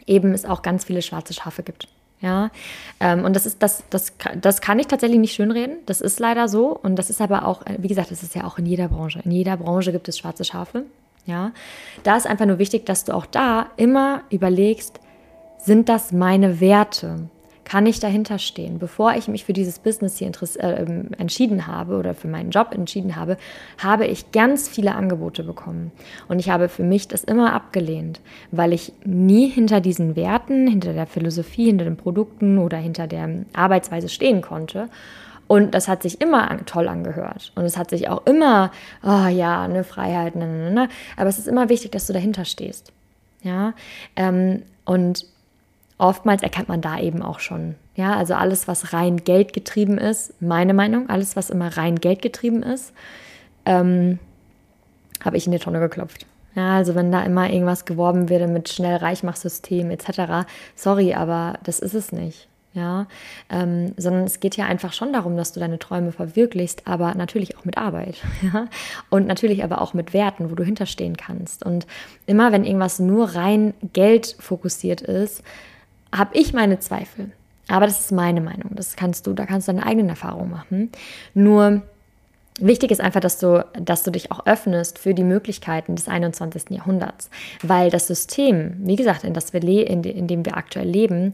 eben 0.07 0.33
es 0.33 0.45
auch 0.45 0.63
ganz 0.63 0.85
viele 0.85 1.03
schwarze 1.03 1.35
Schafe 1.35 1.63
gibt. 1.63 1.89
Ja, 2.21 2.51
ähm, 3.01 3.25
und 3.25 3.35
das 3.35 3.47
ist, 3.47 3.63
das, 3.63 3.83
das, 3.89 4.13
das 4.39 4.61
kann 4.61 4.79
ich 4.79 4.89
tatsächlich 4.89 5.19
nicht 5.19 5.35
schönreden. 5.35 5.79
Das 5.87 6.03
ist 6.03 6.21
leider 6.21 6.49
so. 6.49 6.77
Und 6.77 6.97
das 6.97 7.09
ist 7.09 7.23
aber 7.23 7.47
auch, 7.47 7.63
wie 7.79 7.89
gesagt, 7.89 8.11
das 8.11 8.23
ist 8.23 8.35
ja 8.35 8.45
auch 8.45 8.59
in 8.59 8.67
jeder 8.67 8.89
Branche. 8.89 9.21
In 9.25 9.31
jeder 9.31 9.57
Branche 9.57 9.91
gibt 9.91 10.07
es 10.09 10.19
schwarze 10.19 10.45
Schafe. 10.45 10.85
Ja, 11.25 11.53
da 12.03 12.17
ist 12.17 12.27
einfach 12.27 12.47
nur 12.47 12.59
wichtig, 12.59 12.85
dass 12.87 13.05
du 13.05 13.15
auch 13.15 13.27
da 13.27 13.71
immer 13.77 14.23
überlegst, 14.31 15.01
sind 15.59 15.89
das 15.89 16.13
meine 16.13 16.61
Werte? 16.61 17.29
Kann 17.71 17.87
ich 17.87 18.01
dahinter 18.01 18.41
stehen? 18.41 18.81
Bevor 18.81 19.15
ich 19.15 19.29
mich 19.29 19.45
für 19.45 19.53
dieses 19.53 19.79
Business 19.79 20.19
hier 20.19 20.33
äh, 20.59 20.83
ähm, 20.83 21.11
entschieden 21.19 21.69
habe 21.69 21.99
oder 21.99 22.15
für 22.15 22.27
meinen 22.27 22.51
Job 22.51 22.73
entschieden 22.73 23.15
habe, 23.15 23.37
habe 23.79 24.09
ich 24.09 24.33
ganz 24.33 24.69
viele 24.69 24.97
Angebote 24.97 25.45
bekommen. 25.45 25.93
Und 26.27 26.41
ich 26.41 26.51
habe 26.51 26.69
für 26.69 26.83
mich 26.83 27.07
das 27.07 27.23
immer 27.23 27.53
abgelehnt, 27.53 28.21
weil 28.51 28.73
ich 28.73 28.93
nie 29.05 29.49
hinter 29.49 29.81
diesen 29.81 30.17
Werten, 30.17 30.67
hinter 30.67 30.95
der 30.95 31.07
Philosophie, 31.07 31.67
hinter 31.67 31.85
den 31.85 31.97
Produkten 31.97 32.59
oder 32.59 32.77
hinter 32.77 33.07
der 33.07 33.45
Arbeitsweise 33.53 34.09
stehen 34.09 34.41
konnte. 34.41 34.89
Und 35.47 35.73
das 35.73 35.87
hat 35.87 36.03
sich 36.03 36.21
immer 36.21 36.65
toll 36.67 36.89
angehört. 36.89 37.53
Und 37.55 37.67
es 37.67 37.77
hat 37.77 37.91
sich 37.91 38.09
auch 38.09 38.27
immer, 38.27 38.73
oh 39.05 39.29
ja, 39.29 39.63
eine 39.63 39.85
Freiheit, 39.85 40.35
ne, 40.35 40.49
ne, 40.49 40.71
ne. 40.73 40.89
Aber 41.17 41.29
es 41.29 41.39
ist 41.39 41.47
immer 41.47 41.69
wichtig, 41.69 41.93
dass 41.93 42.09
du 42.09 42.13
dahinter 42.13 42.45
stehst. 42.45 42.93
Ja, 43.45 43.75
ähm, 44.17 44.63
und 44.85 45.25
oftmals 46.01 46.43
erkennt 46.43 46.69
man 46.69 46.81
da 46.81 46.99
eben 46.99 47.23
auch 47.23 47.41
schon. 47.41 47.75
Ja, 47.95 48.17
also 48.17 48.35
alles, 48.35 48.67
was 48.67 48.93
rein 48.93 49.19
geldgetrieben 49.19 49.99
ist, 49.99 50.41
meine 50.41 50.75
Meinung, 50.75 51.09
alles, 51.09 51.37
was 51.37 51.51
immer 51.51 51.77
rein 51.77 51.97
geldgetrieben 51.97 52.63
ist, 52.63 52.93
ähm, 53.67 54.19
habe 55.23 55.37
ich 55.37 55.47
in 55.47 55.53
die 55.53 55.59
Tonne 55.59 55.81
geklopft. 55.81 56.27
Ja, 56.55 56.77
also 56.77 56.95
wenn 56.95 57.13
da 57.13 57.23
immer 57.23 57.51
irgendwas 57.51 57.85
geworben 57.85 58.29
wird 58.29 58.49
mit 58.49 58.69
schnell 58.69 58.97
Reichmachsystem 58.97 59.91
etc., 59.91 60.49
sorry, 60.75 61.15
aber 61.15 61.59
das 61.65 61.79
ist 61.79 61.95
es 61.95 62.11
nicht. 62.11 62.49
Ja, 62.73 63.09
ähm, 63.51 63.95
sondern 63.97 64.23
es 64.23 64.39
geht 64.39 64.57
ja 64.57 64.65
einfach 64.65 64.93
schon 64.93 65.13
darum, 65.13 65.37
dass 65.37 65.53
du 65.53 65.59
deine 65.59 65.81
Träume 65.81 66.13
verwirklichst, 66.13 66.87
aber 66.87 67.17
natürlich 67.17 67.59
auch 67.59 67.65
mit 67.65 67.77
Arbeit. 67.77 68.17
Ja? 68.43 68.69
Und 69.11 69.27
natürlich 69.27 69.65
aber 69.65 69.81
auch 69.81 69.93
mit 69.93 70.15
Werten, 70.15 70.51
wo 70.51 70.55
du 70.55 70.63
hinterstehen 70.63 71.17
kannst. 71.17 71.67
Und 71.67 71.89
immer 72.27 72.53
wenn 72.53 72.65
irgendwas 72.65 73.01
nur 73.01 73.35
rein 73.35 73.75
Geld 73.93 74.37
fokussiert 74.39 75.01
ist, 75.01 75.43
habe 76.15 76.37
ich 76.37 76.53
meine 76.53 76.79
Zweifel. 76.79 77.33
Aber 77.69 77.87
das 77.87 78.01
ist 78.01 78.13
meine 78.13 78.41
Meinung. 78.41 78.71
Das 78.75 78.97
kannst 78.97 79.27
du, 79.27 79.33
da 79.33 79.47
kannst 79.47 79.69
du 79.69 79.73
deine 79.73 79.87
eigenen 79.87 80.09
Erfahrungen 80.09 80.51
machen. 80.51 80.91
Nur 81.35 81.83
Wichtig 82.61 82.91
ist 82.91 83.01
einfach, 83.01 83.21
dass 83.21 83.39
du, 83.39 83.65
dass 83.73 84.03
du 84.03 84.11
dich 84.11 84.31
auch 84.31 84.45
öffnest 84.45 84.99
für 84.99 85.15
die 85.15 85.25
Möglichkeiten 85.25 85.97
des 85.97 86.09
21. 86.09 86.65
Jahrhunderts, 86.69 87.31
weil 87.63 87.91
das 87.91 88.07
System, 88.07 88.75
wie 88.81 88.97
gesagt, 88.97 89.25
in, 89.25 89.33
das 89.33 89.55
wir 89.55 89.63
in, 89.65 90.05
in 90.05 90.27
dem 90.27 90.45
wir 90.45 90.59
aktuell 90.59 90.89
leben, 90.89 91.33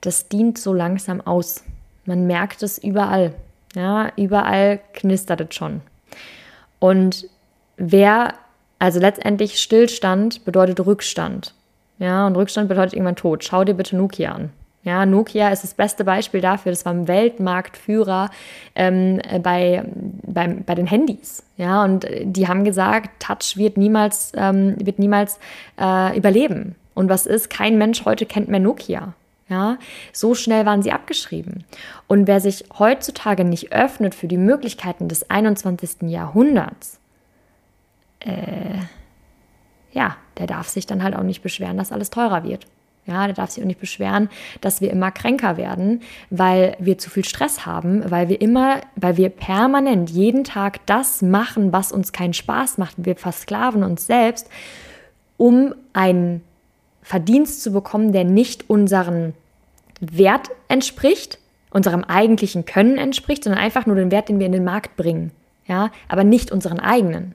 das 0.00 0.28
dient 0.28 0.58
so 0.58 0.72
langsam 0.72 1.20
aus. 1.20 1.62
Man 2.06 2.26
merkt 2.26 2.62
es 2.64 2.78
überall. 2.78 3.34
Ja, 3.76 4.10
überall 4.16 4.80
knistert 4.94 5.40
es 5.40 5.54
schon. 5.54 5.80
Und 6.80 7.28
wer, 7.76 8.34
also 8.80 8.98
letztendlich 8.98 9.60
Stillstand 9.60 10.44
bedeutet 10.44 10.84
Rückstand. 10.84 11.54
Ja, 11.98 12.26
und 12.26 12.36
Rückstand 12.36 12.68
bedeutet 12.68 12.94
irgendwann 12.94 13.16
Tod. 13.16 13.44
Schau 13.44 13.64
dir 13.64 13.74
bitte 13.74 13.96
Nokia 13.96 14.32
an. 14.32 14.50
Ja, 14.84 15.06
Nokia 15.06 15.48
ist 15.48 15.64
das 15.64 15.72
beste 15.72 16.04
Beispiel 16.04 16.42
dafür. 16.42 16.70
Das 16.70 16.84
war 16.84 16.92
ein 16.92 17.08
Weltmarktführer 17.08 18.30
ähm, 18.74 19.20
bei, 19.42 19.82
bei, 20.26 20.48
bei 20.48 20.74
den 20.74 20.86
Handys. 20.86 21.42
Ja, 21.56 21.82
und 21.84 22.06
die 22.22 22.48
haben 22.48 22.64
gesagt, 22.64 23.22
Touch 23.22 23.56
wird 23.56 23.78
niemals, 23.78 24.32
ähm, 24.36 24.76
wird 24.78 24.98
niemals 24.98 25.38
äh, 25.80 26.16
überleben. 26.16 26.74
Und 26.92 27.08
was 27.08 27.24
ist? 27.24 27.48
Kein 27.48 27.78
Mensch 27.78 28.04
heute 28.04 28.26
kennt 28.26 28.48
mehr 28.48 28.60
Nokia. 28.60 29.14
Ja, 29.48 29.78
so 30.12 30.34
schnell 30.34 30.64
waren 30.64 30.82
sie 30.82 30.92
abgeschrieben. 30.92 31.64
Und 32.06 32.26
wer 32.26 32.40
sich 32.40 32.64
heutzutage 32.78 33.44
nicht 33.44 33.72
öffnet 33.72 34.14
für 34.14 34.26
die 34.26 34.38
Möglichkeiten 34.38 35.08
des 35.08 35.30
21. 35.30 36.08
Jahrhunderts, 36.10 36.98
äh, 38.20 38.78
ja, 39.94 40.16
der 40.38 40.46
darf 40.46 40.68
sich 40.68 40.86
dann 40.86 41.02
halt 41.02 41.16
auch 41.16 41.22
nicht 41.22 41.42
beschweren, 41.42 41.78
dass 41.78 41.92
alles 41.92 42.10
teurer 42.10 42.44
wird. 42.44 42.66
Ja, 43.06 43.26
der 43.26 43.34
darf 43.34 43.50
sich 43.50 43.62
auch 43.62 43.66
nicht 43.66 43.80
beschweren, 43.80 44.30
dass 44.62 44.80
wir 44.80 44.90
immer 44.90 45.10
kränker 45.10 45.58
werden, 45.58 46.00
weil 46.30 46.74
wir 46.78 46.96
zu 46.96 47.10
viel 47.10 47.24
Stress 47.24 47.66
haben, 47.66 48.10
weil 48.10 48.30
wir 48.30 48.40
immer, 48.40 48.80
weil 48.96 49.18
wir 49.18 49.28
permanent 49.28 50.08
jeden 50.08 50.42
Tag 50.42 50.84
das 50.86 51.20
machen, 51.20 51.72
was 51.72 51.92
uns 51.92 52.12
keinen 52.12 52.32
Spaß 52.32 52.78
macht. 52.78 52.94
Wir 52.96 53.16
versklaven 53.16 53.82
uns 53.82 54.06
selbst, 54.06 54.48
um 55.36 55.74
einen 55.92 56.42
Verdienst 57.02 57.62
zu 57.62 57.72
bekommen, 57.72 58.12
der 58.12 58.24
nicht 58.24 58.70
unseren 58.70 59.34
Wert 60.00 60.48
entspricht, 60.68 61.38
unserem 61.70 62.04
eigentlichen 62.04 62.64
Können 62.64 62.96
entspricht, 62.96 63.44
sondern 63.44 63.62
einfach 63.62 63.84
nur 63.84 63.96
den 63.96 64.10
Wert, 64.10 64.30
den 64.30 64.38
wir 64.38 64.46
in 64.46 64.52
den 64.52 64.64
Markt 64.64 64.96
bringen. 64.96 65.30
Ja, 65.66 65.90
aber 66.08 66.24
nicht 66.24 66.52
unseren 66.52 66.80
eigenen. 66.80 67.34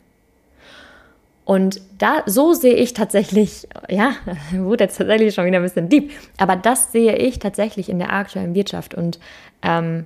Und 1.49 1.81
da, 1.97 2.21
so 2.27 2.53
sehe 2.53 2.75
ich 2.75 2.93
tatsächlich, 2.93 3.67
ja, 3.89 4.11
wurde 4.51 4.83
jetzt 4.83 4.97
tatsächlich 4.97 5.33
schon 5.33 5.47
wieder 5.47 5.57
ein 5.57 5.63
bisschen 5.63 5.89
deep, 5.89 6.11
aber 6.37 6.55
das 6.55 6.91
sehe 6.91 7.15
ich 7.15 7.39
tatsächlich 7.39 7.89
in 7.89 7.97
der 7.97 8.13
aktuellen 8.13 8.53
Wirtschaft 8.53 8.93
und 8.93 9.19
ähm, 9.63 10.05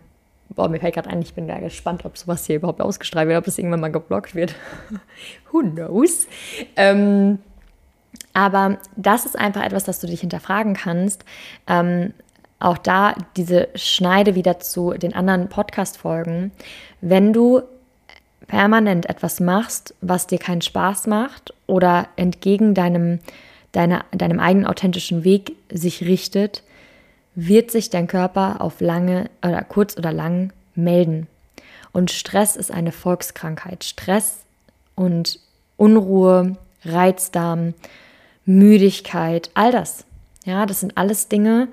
boah, 0.52 0.70
mir 0.70 0.80
fällt 0.80 0.94
gerade 0.94 1.10
ein, 1.10 1.22
ich 1.22 1.34
bin 1.34 1.50
da 1.50 1.60
gespannt, 1.60 2.06
ob 2.06 2.18
sowas 2.18 2.46
hier 2.46 2.56
überhaupt 2.56 2.80
ausgestrahlt 2.80 3.28
wird, 3.28 3.38
ob 3.38 3.44
das 3.44 3.58
irgendwann 3.58 3.82
mal 3.82 3.92
geblockt 3.92 4.36
wird. 4.36 4.56
Who 5.52 5.64
knows? 5.64 6.28
Ähm, 6.78 7.40
aber 8.32 8.78
das 8.96 9.26
ist 9.26 9.38
einfach 9.38 9.66
etwas, 9.66 9.84
das 9.84 10.00
du 10.00 10.08
dich 10.08 10.22
hinterfragen 10.22 10.76
kannst. 10.76 11.26
Ähm, 11.68 12.14
auch 12.60 12.78
da 12.78 13.16
diese 13.36 13.68
Schneide 13.76 14.36
wieder 14.36 14.62
zu 14.62 14.92
den 14.92 15.14
anderen 15.14 15.50
Podcast-Folgen. 15.50 16.54
Wenn 17.02 17.34
du 17.34 17.64
permanent 18.54 19.10
etwas 19.10 19.40
machst, 19.40 19.96
was 20.02 20.28
dir 20.28 20.38
keinen 20.38 20.62
Spaß 20.62 21.08
macht 21.08 21.56
oder 21.66 22.08
entgegen 22.18 22.76
deinem, 22.76 23.18
deiner, 23.72 24.06
deinem 24.12 24.40
eigenen 24.40 24.68
authentischen 24.68 25.24
Weg 25.24 25.56
sich 25.72 26.02
richtet, 26.04 26.62
wird 27.34 27.72
sich 27.72 27.90
dein 27.90 28.06
Körper 28.06 28.62
auf 28.62 28.80
lange 28.80 29.32
oder 29.44 29.64
kurz 29.64 29.98
oder 29.98 30.14
lang 30.14 30.54
melden. 30.76 31.26
Und 31.94 32.12
Stress 32.12 32.56
ist 32.56 32.70
eine 32.72 32.92
Volkskrankheit. 32.92 33.86
Stress 33.86 34.42
und 34.94 35.40
Unruhe, 35.76 36.56
Reizdarm, 36.86 37.74
Müdigkeit, 38.46 39.50
all 39.56 39.72
das. 39.72 40.06
Ja, 40.46 40.68
das 40.68 40.82
sind 40.82 40.96
alles 40.96 41.28
Dinge, 41.28 41.70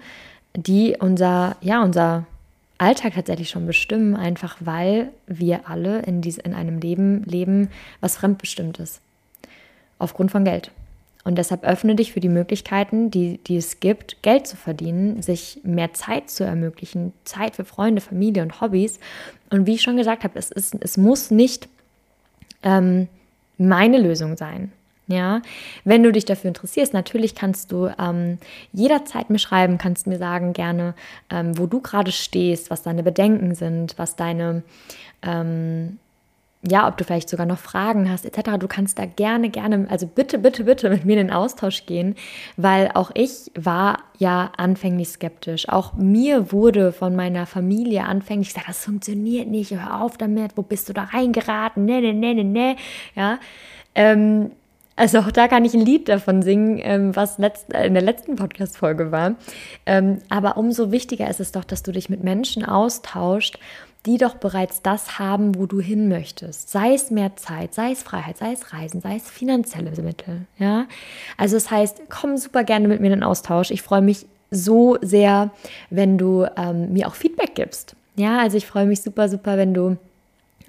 die 0.57 0.97
unser, 0.99 1.57
ja, 1.61 1.83
unser 1.83 2.24
Alltag 2.81 3.14
tatsächlich 3.14 3.51
schon 3.51 3.66
bestimmen, 3.66 4.16
einfach 4.16 4.57
weil 4.61 5.11
wir 5.26 5.68
alle 5.68 6.01
in, 6.03 6.22
dies, 6.22 6.39
in 6.39 6.55
einem 6.55 6.78
Leben 6.78 7.22
leben, 7.24 7.68
was 8.01 8.16
fremdbestimmt 8.16 8.78
ist. 8.78 9.01
Aufgrund 9.99 10.31
von 10.31 10.45
Geld. 10.45 10.70
Und 11.22 11.37
deshalb 11.37 11.64
öffne 11.64 11.95
dich 11.95 12.14
für 12.14 12.20
die 12.20 12.31
Möglichkeiten, 12.31 13.11
die, 13.11 13.37
die 13.39 13.57
es 13.57 13.81
gibt, 13.81 14.22
Geld 14.22 14.47
zu 14.47 14.57
verdienen, 14.57 15.20
sich 15.20 15.61
mehr 15.62 15.93
Zeit 15.93 16.31
zu 16.31 16.45
ermöglichen, 16.45 17.12
Zeit 17.24 17.57
für 17.57 17.66
Freunde, 17.66 18.01
Familie 18.01 18.43
und 18.43 18.62
Hobbys. 18.62 18.99
Und 19.51 19.66
wie 19.66 19.74
ich 19.74 19.83
schon 19.83 19.99
gesagt 19.99 20.24
habe, 20.24 20.39
es, 20.39 20.51
ist, 20.51 20.74
es 20.81 20.97
muss 20.97 21.31
nicht 21.31 21.68
ähm, 22.62 23.09
meine 23.59 23.99
Lösung 23.99 24.39
sein. 24.39 24.72
Ja, 25.11 25.43
wenn 25.85 26.05
du 26.05 26.13
dich 26.13 26.25
dafür 26.25 26.49
interessierst, 26.49 26.95
natürlich 26.95 27.35
kannst 27.35 27.73
du 27.73 27.91
ähm, 27.99 28.39
jederzeit 28.73 29.29
mir 29.29 29.41
schreiben, 29.41 29.77
kannst 29.77 30.07
mir 30.07 30.19
sagen 30.19 30.53
gerne, 30.53 30.95
ähm, 31.31 31.59
wo 31.59 31.67
du 31.67 31.81
gerade 31.81 32.13
stehst, 32.13 32.71
was 32.71 32.83
deine 32.83 33.03
Bedenken 33.03 33.57
sind, 33.57 33.99
was 33.99 34.15
deine 34.15 34.63
ähm, 35.23 35.99
ja, 36.69 36.87
ob 36.87 36.99
du 36.99 37.05
vielleicht 37.05 37.31
sogar 37.31 37.47
noch 37.47 37.59
Fragen 37.59 38.11
hast, 38.11 38.27
etc. 38.27 38.59
Du 38.59 38.69
kannst 38.69 38.99
da 38.99 39.07
gerne, 39.07 39.49
gerne, 39.49 39.87
also 39.89 40.07
bitte, 40.07 40.39
bitte, 40.39 40.65
bitte 40.65 40.91
mit 40.91 41.07
mir 41.07 41.13
in 41.19 41.29
den 41.29 41.33
Austausch 41.33 41.87
gehen, 41.87 42.17
weil 42.59 42.91
auch 42.93 43.11
ich 43.15 43.51
war 43.55 44.01
ja 44.19 44.53
anfänglich 44.59 45.09
skeptisch. 45.09 45.71
Auch 45.71 45.95
mir 45.95 46.53
wurde 46.53 46.93
von 46.93 47.17
meiner 47.17 47.47
Familie 47.47 48.05
anfänglich 48.05 48.49
gesagt, 48.49 48.69
das 48.69 48.85
funktioniert 48.85 49.49
nicht, 49.49 49.71
hör 49.71 50.03
auf 50.03 50.19
damit, 50.19 50.57
wo 50.57 50.63
bist 50.63 50.89
du 50.91 50.93
da 50.93 51.05
reingeraten, 51.05 51.87
ne, 51.87 52.03
ne, 52.03 52.13
ne, 52.13 52.35
ne, 52.35 52.45
ne, 52.45 52.77
ja. 53.15 53.39
Ähm, 53.95 54.51
also 55.01 55.21
auch 55.21 55.31
da 55.31 55.49
kann 55.49 55.65
ich 55.65 55.73
ein 55.73 55.81
Lied 55.81 56.11
davon 56.11 56.43
singen, 56.43 56.79
ähm, 56.83 57.17
was 57.17 57.39
letzt, 57.39 57.73
in 57.73 57.95
der 57.95 58.03
letzten 58.03 58.37
Podcast-Folge 58.37 59.11
war. 59.11 59.37
Ähm, 59.87 60.19
aber 60.29 60.59
umso 60.59 60.93
wichtiger 60.93 61.31
ist 61.31 61.41
es 61.41 61.53
doch, 61.53 61.65
dass 61.65 61.83
du 61.83 61.91
dich 61.91 62.11
mit 62.11 62.23
Menschen 62.23 62.67
austauscht, 62.67 63.59
die 64.05 64.19
doch 64.19 64.35
bereits 64.35 64.83
das 64.83 65.19
haben, 65.19 65.55
wo 65.55 65.65
du 65.65 65.81
hin 65.81 66.09
möchtest. 66.09 66.69
Sei 66.69 66.93
es 66.93 67.11
mehr 67.11 67.35
Zeit, 67.37 67.73
sei 67.73 67.93
es 67.93 68.03
Freiheit, 68.03 68.37
sei 68.37 68.53
es 68.53 68.75
Reisen, 68.75 69.01
sei 69.01 69.17
es 69.17 69.31
finanzielle 69.31 69.91
Mittel. 70.03 70.43
Ja, 70.59 70.87
also 71.39 71.57
das 71.57 71.71
heißt, 71.71 72.03
komm 72.11 72.37
super 72.37 72.63
gerne 72.65 72.87
mit 72.87 73.01
mir 73.01 73.07
in 73.07 73.21
den 73.21 73.23
Austausch. 73.23 73.71
Ich 73.71 73.81
freue 73.81 74.03
mich 74.03 74.27
so 74.51 74.99
sehr, 75.01 75.51
wenn 75.89 76.19
du 76.19 76.47
ähm, 76.59 76.93
mir 76.93 77.09
auch 77.09 77.15
Feedback 77.15 77.55
gibst. 77.55 77.97
Ja, 78.17 78.39
also 78.39 78.59
ich 78.59 78.67
freue 78.67 78.85
mich 78.85 79.01
super, 79.01 79.31
super, 79.31 79.57
wenn 79.57 79.73
du, 79.73 79.97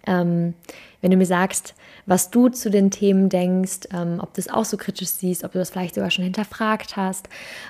ähm, 0.08 0.54
wenn 1.02 1.12
du 1.12 1.18
mir 1.18 1.26
sagst, 1.26 1.74
was 2.06 2.32
du 2.32 2.50
zu 2.50 2.70
den 2.70 2.92
Themen 2.92 3.30
denkst, 3.30 3.88
ähm, 3.94 4.20
ob 4.22 4.34
du 4.34 4.42
es 4.42 4.50
auch 4.50 4.66
so 4.66 4.78
kritisch 4.78 5.10
siehst, 5.10 5.44
ob 5.44 5.52
du 5.52 5.60
das 5.60 5.70
vielleicht 5.70 5.96
sogar 5.96 6.12
schon 6.12 6.24
hinterfragt 6.24 6.96
hast. 6.96 7.30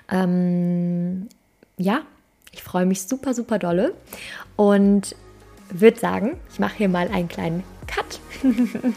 Ähm, 0.09 1.27
ja, 1.77 2.01
ich 2.51 2.63
freue 2.63 2.86
mich 2.86 3.03
super, 3.03 3.34
super 3.34 3.59
dolle. 3.59 3.93
Und 4.55 5.15
würde 5.71 5.99
sagen, 5.99 6.38
ich 6.51 6.59
mache 6.59 6.77
hier 6.77 6.89
mal 6.89 7.07
einen 7.07 7.27
kleinen 7.27 7.63
Cut 7.88 8.19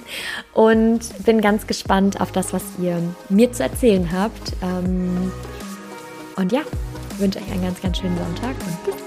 und 0.53 1.25
bin 1.25 1.41
ganz 1.41 1.67
gespannt 1.67 2.21
auf 2.21 2.33
das, 2.33 2.53
was 2.53 2.63
ihr 2.81 3.01
mir 3.29 3.53
zu 3.53 3.63
erzählen 3.63 4.11
habt. 4.13 4.53
Ähm, 4.63 5.33
und 6.37 6.53
ja, 6.53 6.63
wünsche 7.19 7.39
euch 7.39 7.53
einen 7.53 7.63
ganz, 7.63 7.81
ganz 7.81 7.99
schönen 7.99 8.17
Sonntag 8.17 8.57
und 8.67 8.85
bis 8.85 9.04